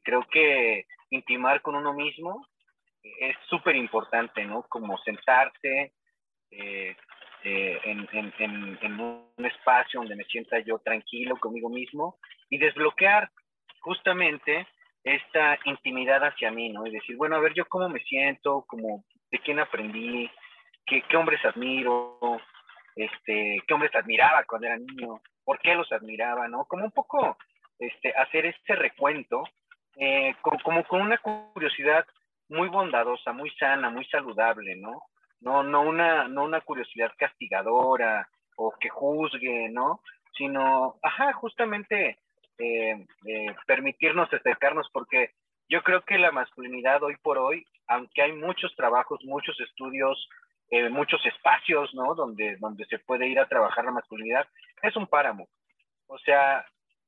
Creo 0.04 0.24
que 0.30 0.86
intimar 1.14 1.62
con 1.62 1.74
uno 1.74 1.92
mismo 1.92 2.46
es 3.02 3.36
súper 3.48 3.76
importante, 3.76 4.44
¿no? 4.44 4.62
Como 4.68 4.96
sentarse 4.98 5.92
eh, 6.50 6.96
en, 7.42 8.08
en, 8.12 8.78
en, 8.80 9.00
un 9.00 9.44
espacio 9.44 10.00
donde 10.00 10.16
me 10.16 10.24
sienta 10.24 10.58
yo 10.60 10.78
tranquilo 10.78 11.36
conmigo 11.36 11.68
mismo 11.68 12.16
y 12.48 12.56
desbloquear 12.56 13.30
justamente 13.80 14.66
esta 15.02 15.58
intimidad 15.66 16.24
hacia 16.24 16.50
mí, 16.50 16.70
¿no? 16.70 16.86
Y 16.86 16.90
decir, 16.90 17.16
bueno, 17.16 17.36
a 17.36 17.40
ver, 17.40 17.52
yo 17.52 17.66
cómo 17.66 17.88
me 17.90 18.00
siento, 18.00 18.64
como 18.66 19.04
de 19.30 19.38
quién 19.40 19.58
aprendí, 19.58 20.30
qué, 20.86 21.02
qué 21.02 21.16
hombres 21.18 21.44
admiro, 21.44 22.18
este, 22.96 23.62
qué 23.66 23.74
hombres 23.74 23.94
admiraba 23.94 24.44
cuando 24.44 24.68
era 24.68 24.78
niño, 24.78 25.20
por 25.44 25.58
qué 25.58 25.74
los 25.74 25.92
admiraba, 25.92 26.48
¿no? 26.48 26.64
Como 26.64 26.84
un 26.84 26.92
poco 26.92 27.36
este, 27.78 28.14
hacer 28.16 28.46
este 28.46 28.74
recuento, 28.74 29.44
eh, 29.96 30.34
como, 30.42 30.84
con 30.84 31.02
una 31.02 31.18
curiosidad 31.18 32.06
muy 32.48 32.68
bondadosa, 32.68 33.32
muy 33.32 33.50
sana, 33.50 33.90
muy 33.90 34.04
saludable, 34.06 34.76
¿no? 34.76 35.02
No, 35.40 35.62
no, 35.62 35.82
una, 35.82 36.28
no 36.28 36.44
una 36.44 36.60
curiosidad 36.60 37.12
castigadora 37.16 38.28
o 38.56 38.72
que 38.78 38.88
juzgue, 38.88 39.68
¿no? 39.70 40.00
Sino, 40.36 40.96
ajá, 41.02 41.32
justamente 41.34 42.18
eh, 42.58 43.06
eh, 43.26 43.46
permitirnos 43.66 44.32
acercarnos, 44.32 44.88
porque 44.92 45.30
yo 45.68 45.82
creo 45.82 46.02
que 46.02 46.18
la 46.18 46.30
masculinidad 46.30 47.02
hoy 47.02 47.16
por 47.22 47.38
hoy, 47.38 47.66
aunque 47.88 48.22
hay 48.22 48.32
muchos 48.32 48.74
trabajos, 48.76 49.20
muchos 49.24 49.58
estudios, 49.60 50.28
eh, 50.70 50.88
muchos 50.88 51.24
espacios, 51.26 51.92
¿no? 51.94 52.14
Donde, 52.14 52.56
donde 52.56 52.84
se 52.86 52.98
puede 52.98 53.28
ir 53.28 53.38
a 53.38 53.48
trabajar 53.48 53.84
la 53.84 53.92
masculinidad, 53.92 54.46
es 54.82 54.96
un 54.96 55.06
páramo. 55.06 55.48
O 56.06 56.18
sea, 56.18 56.64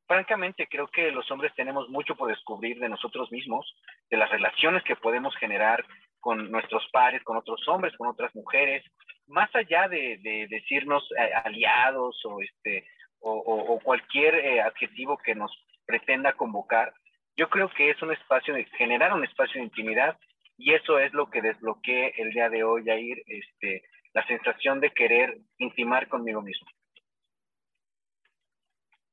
francamente 0.06 0.66
creo 0.68 0.88
que 0.88 1.10
los 1.10 1.30
hombres 1.30 1.52
tenemos 1.54 1.88
mucho 1.88 2.14
por 2.16 2.28
descubrir 2.28 2.78
de 2.78 2.88
nosotros 2.88 3.30
mismos, 3.30 3.74
de 4.10 4.16
las 4.16 4.30
relaciones 4.30 4.82
que 4.84 4.96
podemos 4.96 5.36
generar 5.36 5.84
con 6.20 6.50
nuestros 6.50 6.88
pares, 6.92 7.22
con 7.22 7.36
otros 7.36 7.66
hombres, 7.68 7.96
con 7.96 8.08
otras 8.08 8.34
mujeres, 8.34 8.84
más 9.26 9.54
allá 9.54 9.88
de, 9.88 10.18
decirnos 10.48 11.08
eh, 11.18 11.30
aliados 11.44 12.20
o, 12.24 12.40
este, 12.40 12.84
o, 13.20 13.80
cualquier 13.82 14.34
eh, 14.36 14.60
adjetivo 14.60 15.18
que 15.18 15.34
nos 15.34 15.52
pretenda 15.84 16.32
convocar, 16.32 16.92
yo 17.36 17.48
creo 17.48 17.68
que 17.70 17.90
es 17.90 18.02
un 18.02 18.12
espacio 18.12 18.54
de 18.54 18.64
generar 18.76 19.12
un 19.12 19.24
espacio 19.24 19.60
de 19.60 19.66
intimidad 19.66 20.16
y 20.58 20.72
eso 20.72 20.98
es 20.98 21.12
lo 21.12 21.28
que 21.30 21.42
desbloqueé 21.42 22.14
el 22.16 22.30
día 22.30 22.48
de 22.48 22.64
hoy, 22.64 22.84
ir 22.90 23.22
este, 23.26 23.82
la 24.14 24.26
sensación 24.26 24.80
de 24.80 24.90
querer 24.90 25.36
intimar 25.58 26.08
conmigo 26.08 26.40
mismo. 26.40 26.66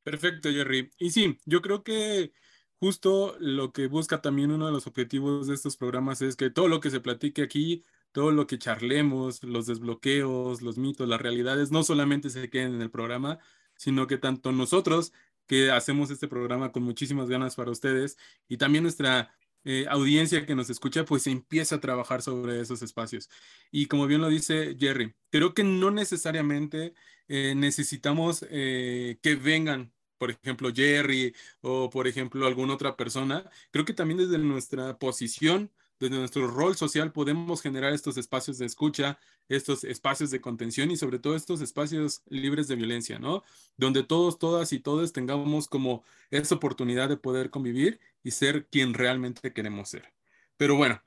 Perfecto, 0.04 0.50
Jerry. 0.52 0.92
Y 0.98 1.12
sí, 1.12 1.38
yo 1.46 1.62
creo 1.62 1.84
que 1.84 2.34
justo 2.80 3.36
lo 3.40 3.72
que 3.72 3.88
busca 3.88 4.22
también 4.22 4.52
uno 4.52 4.66
de 4.66 4.74
los 4.74 4.86
objetivos 4.88 5.48
de 5.48 5.54
estos 5.56 5.78
programas 5.78 6.22
es 6.22 6.36
que 6.36 6.50
todo 6.50 6.68
lo 6.68 6.82
que 6.82 6.90
se 6.90 7.00
platique 7.00 7.42
aquí, 7.42 7.86
todo 8.12 8.32
lo 8.32 8.46
que 8.46 8.58
charlemos, 8.60 9.42
los 9.44 9.66
desbloqueos, 9.66 10.62
los 10.62 10.78
mitos, 10.78 11.08
las 11.08 11.22
realidades, 11.22 11.72
no 11.72 11.84
solamente 11.84 12.30
se 12.30 12.50
queden 12.50 12.76
en 12.76 12.82
el 12.82 12.92
programa, 12.92 13.40
sino 13.78 14.06
que 14.08 14.18
tanto 14.18 14.52
nosotros 14.52 15.14
que 15.48 15.72
hacemos 15.72 16.12
este 16.12 16.28
programa 16.28 16.72
con 16.74 16.84
muchísimas 16.84 17.30
ganas 17.30 17.56
para 17.56 17.72
ustedes 17.72 18.18
y 18.50 18.58
también 18.58 18.84
nuestra 18.84 19.34
eh, 19.66 19.86
audiencia 19.90 20.46
que 20.46 20.56
nos 20.56 20.70
escucha, 20.70 21.06
pues 21.06 21.28
empieza 21.28 21.76
a 21.76 21.82
trabajar 21.82 22.22
sobre 22.22 22.60
esos 22.62 22.82
espacios. 22.82 23.30
Y 23.72 23.88
como 23.88 24.08
bien 24.08 24.22
lo 24.22 24.30
dice 24.30 24.76
Jerry, 24.80 25.14
creo 25.30 25.54
que 25.54 25.64
no 25.64 25.92
necesariamente 25.92 26.94
eh, 27.28 27.54
necesitamos 27.56 28.46
eh, 28.50 29.18
que 29.22 29.36
vengan, 29.36 29.94
por 30.18 30.32
ejemplo, 30.32 30.72
Jerry 30.74 31.36
o 31.62 31.90
por 31.90 32.08
ejemplo 32.08 32.46
alguna 32.48 32.74
otra 32.74 32.96
persona. 32.98 33.50
Creo 33.72 33.86
que 33.86 33.94
también 33.94 34.20
desde 34.20 34.38
nuestra 34.38 34.98
posición 34.98 35.72
desde 36.04 36.18
nuestro 36.18 36.48
rol 36.48 36.76
social 36.76 37.12
podemos 37.12 37.62
generar 37.62 37.94
estos 37.94 38.18
espacios 38.18 38.58
de 38.58 38.66
escucha, 38.66 39.18
estos 39.48 39.84
espacios 39.84 40.32
de 40.32 40.42
contención 40.42 40.92
y 40.92 40.98
sobre 40.98 41.20
todo 41.20 41.36
estos 41.36 41.62
espacios 41.62 42.24
libres 42.28 42.68
de 42.68 42.76
violencia, 42.76 43.20
¿no? 43.20 43.44
Donde 43.78 44.04
todos, 44.04 44.38
todas 44.38 44.74
y 44.74 44.80
todos 44.80 45.14
tengamos 45.14 45.68
como 45.68 46.04
esa 46.30 46.56
oportunidad 46.56 47.10
de 47.10 47.18
poder 47.18 47.50
convivir 47.50 48.00
y 48.24 48.32
ser 48.32 48.68
quien 48.68 48.94
realmente 48.94 49.54
queremos 49.54 49.90
ser. 49.90 50.14
Pero 50.58 50.76
bueno, 50.76 51.04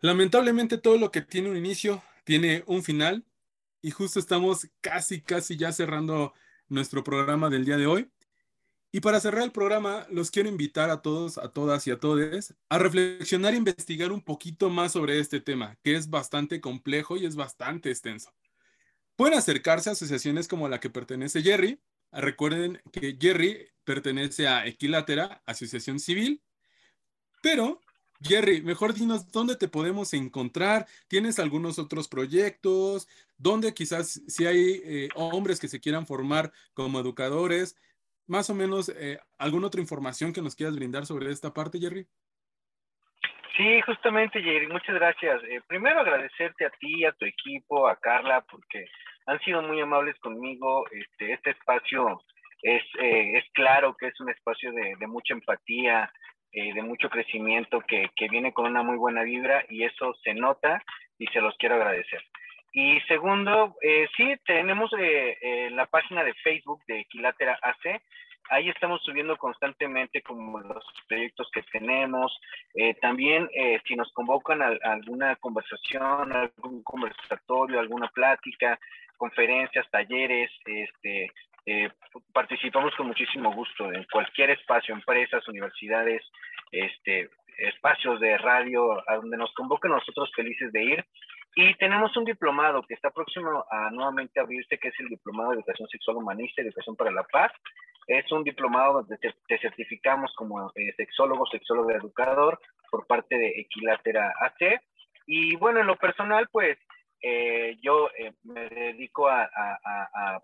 lamentablemente 0.00 0.78
todo 0.78 0.98
lo 0.98 1.10
que 1.10 1.22
tiene 1.22 1.50
un 1.50 1.56
inicio 1.56 2.02
tiene 2.24 2.64
un 2.66 2.82
final 2.82 3.24
y 3.82 3.90
justo 3.90 4.18
estamos 4.18 4.68
casi, 4.80 5.20
casi 5.20 5.56
ya 5.56 5.72
cerrando 5.72 6.34
nuestro 6.68 7.04
programa 7.04 7.50
del 7.50 7.64
día 7.64 7.76
de 7.76 7.86
hoy. 7.86 8.10
Y 8.90 9.00
para 9.00 9.20
cerrar 9.20 9.42
el 9.42 9.52
programa, 9.52 10.06
los 10.10 10.30
quiero 10.30 10.48
invitar 10.48 10.88
a 10.88 11.02
todos, 11.02 11.36
a 11.36 11.50
todas 11.50 11.86
y 11.86 11.90
a 11.90 12.00
todos 12.00 12.54
a 12.70 12.78
reflexionar 12.78 13.52
e 13.52 13.58
investigar 13.58 14.12
un 14.12 14.22
poquito 14.22 14.70
más 14.70 14.92
sobre 14.92 15.20
este 15.20 15.40
tema, 15.40 15.76
que 15.82 15.94
es 15.94 16.08
bastante 16.08 16.60
complejo 16.60 17.18
y 17.18 17.26
es 17.26 17.36
bastante 17.36 17.90
extenso. 17.90 18.32
Pueden 19.14 19.36
acercarse 19.36 19.90
a 19.90 19.92
asociaciones 19.92 20.48
como 20.48 20.68
la 20.68 20.80
que 20.80 20.88
pertenece 20.88 21.42
Jerry. 21.42 21.80
Recuerden 22.12 22.80
que 22.92 23.16
Jerry 23.20 23.68
pertenece 23.84 24.48
a 24.48 24.66
Equilátera, 24.66 25.42
Asociación 25.46 25.98
Civil. 25.98 26.42
Pero, 27.42 27.80
Jerry, 28.20 28.62
mejor 28.62 28.94
dinos 28.94 29.30
dónde 29.30 29.56
te 29.56 29.68
podemos 29.68 30.12
encontrar. 30.14 30.86
¿Tienes 31.08 31.38
algunos 31.38 31.78
otros 31.78 32.08
proyectos? 32.08 33.08
¿Dónde 33.36 33.74
quizás 33.74 34.22
si 34.26 34.46
hay 34.46 34.82
eh, 34.84 35.08
hombres 35.14 35.60
que 35.60 35.68
se 35.68 35.80
quieran 35.80 36.06
formar 36.06 36.52
como 36.74 37.00
educadores? 37.00 37.76
más 38.28 38.50
o 38.50 38.54
menos 38.54 38.90
eh, 38.90 39.18
alguna 39.38 39.66
otra 39.66 39.80
información 39.80 40.32
que 40.32 40.42
nos 40.42 40.54
quieras 40.54 40.76
brindar 40.76 41.06
sobre 41.06 41.30
esta 41.30 41.52
parte, 41.52 41.80
Jerry. 41.80 42.06
Sí, 43.56 43.80
justamente, 43.80 44.40
Jerry, 44.40 44.68
muchas 44.68 44.94
gracias. 44.94 45.42
Eh, 45.44 45.60
primero 45.66 45.98
agradecerte 45.98 46.64
a 46.64 46.70
ti, 46.70 47.04
a 47.04 47.12
tu 47.12 47.24
equipo, 47.24 47.88
a 47.88 47.96
Carla, 47.96 48.44
porque 48.48 48.86
han 49.28 49.38
sido 49.40 49.62
muy 49.62 49.80
amables 49.80 50.18
conmigo. 50.18 50.84
Este, 50.90 51.32
este 51.32 51.50
espacio 51.50 52.20
es, 52.62 52.82
eh, 53.00 53.38
es 53.38 53.44
claro 53.52 53.96
que 53.96 54.08
es 54.08 54.20
un 54.20 54.30
espacio 54.30 54.72
de, 54.72 55.06
mucha 55.06 55.34
empatía, 55.34 56.12
de 56.50 56.82
mucho 56.82 57.08
crecimiento, 57.08 57.80
que, 57.80 58.10
que 58.16 58.28
viene 58.28 58.52
con 58.52 58.66
una 58.66 58.82
muy 58.82 58.96
buena 58.96 59.22
vibra 59.22 59.64
y 59.68 59.84
eso 59.84 60.14
se 60.24 60.34
nota 60.34 60.82
y 61.18 61.26
se 61.28 61.40
los 61.40 61.56
quiero 61.58 61.76
agradecer. 61.76 62.22
Y 62.72 63.00
segundo, 63.02 63.76
eh, 63.82 64.06
sí, 64.16 64.34
tenemos 64.46 64.92
eh, 64.98 65.36
eh, 65.40 65.70
la 65.70 65.86
página 65.86 66.22
de 66.22 66.34
Facebook 66.34 66.80
de 66.86 67.00
Equilátera 67.00 67.58
AC. 67.62 68.00
Ahí 68.50 68.68
estamos 68.68 69.02
subiendo 69.02 69.36
constantemente 69.36 70.22
como 70.22 70.60
los 70.60 70.84
proyectos 71.08 71.50
que 71.52 71.62
tenemos. 71.62 72.38
Eh, 72.74 72.94
también 72.94 73.48
si 73.86 73.94
nos 73.94 74.10
convocan 74.12 74.62
a, 74.62 74.78
alguna 74.84 75.36
conversación, 75.36 76.32
algún 76.32 76.82
conversatorio, 76.82 77.80
alguna 77.80 78.08
plática, 78.08 78.78
conferencias, 79.18 79.86
talleres, 79.90 80.50
este, 80.64 81.30
participamos 82.32 82.94
con 82.96 83.08
muchísimo 83.08 83.52
gusto 83.52 83.92
en 83.92 84.04
cualquier 84.04 84.50
espacio, 84.50 84.94
empresas, 84.94 85.46
universidades, 85.48 86.22
este, 86.72 87.28
espacios 87.58 88.20
de 88.20 88.38
radio, 88.38 89.02
a 89.10 89.16
donde 89.16 89.36
nos 89.36 89.52
convoquen 89.52 89.90
nosotros 89.90 90.30
felices 90.34 90.72
de 90.72 90.82
ir 90.82 91.04
y 91.60 91.74
tenemos 91.74 92.16
un 92.16 92.24
diplomado 92.24 92.82
que 92.82 92.94
está 92.94 93.10
próximo 93.10 93.64
a 93.68 93.90
nuevamente 93.90 94.38
abrirse, 94.38 94.78
que 94.78 94.88
es 94.88 94.94
el 95.00 95.08
Diplomado 95.08 95.50
de 95.50 95.56
Educación 95.56 95.88
Sexual 95.88 96.18
Humanista 96.18 96.62
y 96.62 96.66
Educación 96.66 96.94
para 96.94 97.10
la 97.10 97.24
Paz. 97.24 97.50
Es 98.06 98.30
un 98.30 98.44
diplomado 98.44 99.02
donde 99.02 99.18
te, 99.18 99.58
certificamos 99.58 100.32
como 100.36 100.70
eh, 100.76 100.94
sexólogo, 100.96 101.46
sexólogo 101.46 101.90
educador 101.90 102.60
por 102.92 103.08
parte 103.08 103.36
de 103.36 103.48
Equilátera 103.56 104.32
AC. 104.40 104.80
Y 105.26 105.56
bueno, 105.56 105.80
en 105.80 105.88
lo 105.88 105.96
personal, 105.96 106.48
pues 106.52 106.78
eh, 107.20 107.76
yo 107.82 108.08
eh, 108.18 108.32
me 108.44 108.68
dedico 108.68 109.28
a, 109.28 109.48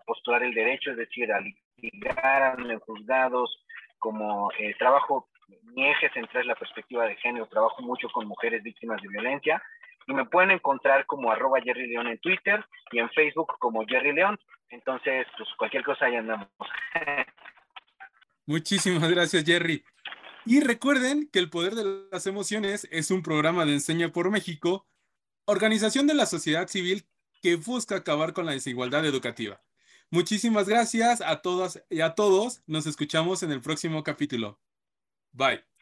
postular 0.05 0.43
el 0.43 0.53
derecho, 0.53 0.91
es 0.91 0.97
decir, 0.97 1.31
a 1.31 1.39
litigar 1.39 2.59
en 2.59 2.79
juzgados, 2.79 3.63
como 3.99 4.49
trabajo, 4.77 5.29
mi 5.63 5.87
eje 5.87 6.09
central 6.11 6.43
es 6.43 6.47
la 6.47 6.55
perspectiva 6.55 7.05
de 7.05 7.15
género, 7.15 7.47
trabajo 7.47 7.81
mucho 7.81 8.07
con 8.09 8.27
mujeres 8.27 8.61
víctimas 8.61 9.01
de 9.01 9.07
violencia 9.07 9.61
y 10.07 10.13
me 10.13 10.25
pueden 10.25 10.51
encontrar 10.51 11.05
como 11.05 11.31
arroba 11.31 11.61
Jerry 11.61 11.87
León 11.87 12.07
en 12.07 12.19
Twitter 12.19 12.63
y 12.91 12.99
en 12.99 13.09
Facebook 13.09 13.57
como 13.59 13.85
Jerry 13.85 14.13
León. 14.13 14.39
Entonces, 14.69 15.25
pues 15.37 15.49
cualquier 15.57 15.83
cosa 15.83 16.05
ahí 16.05 16.15
andamos. 16.15 16.47
Muchísimas 18.45 19.09
gracias, 19.09 19.43
Jerry. 19.43 19.83
Y 20.45 20.61
recuerden 20.61 21.27
que 21.31 21.39
El 21.39 21.49
Poder 21.49 21.73
de 21.73 22.07
las 22.11 22.27
Emociones 22.27 22.87
es 22.91 23.09
un 23.09 23.23
programa 23.23 23.65
de 23.65 23.73
Enseña 23.73 24.11
por 24.11 24.29
México, 24.29 24.85
organización 25.45 26.07
de 26.07 26.13
la 26.13 26.25
sociedad 26.25 26.67
civil 26.67 27.05
que 27.41 27.55
busca 27.55 27.97
acabar 27.97 28.33
con 28.33 28.45
la 28.45 28.53
desigualdad 28.53 29.05
educativa. 29.05 29.61
Muchísimas 30.09 30.67
gracias 30.67 31.21
a 31.21 31.41
todas 31.41 31.83
y 31.89 32.01
a 32.01 32.15
todos. 32.15 32.61
Nos 32.67 32.85
escuchamos 32.85 33.43
en 33.43 33.51
el 33.51 33.61
próximo 33.61 34.03
capítulo. 34.03 34.59
Bye. 35.31 35.74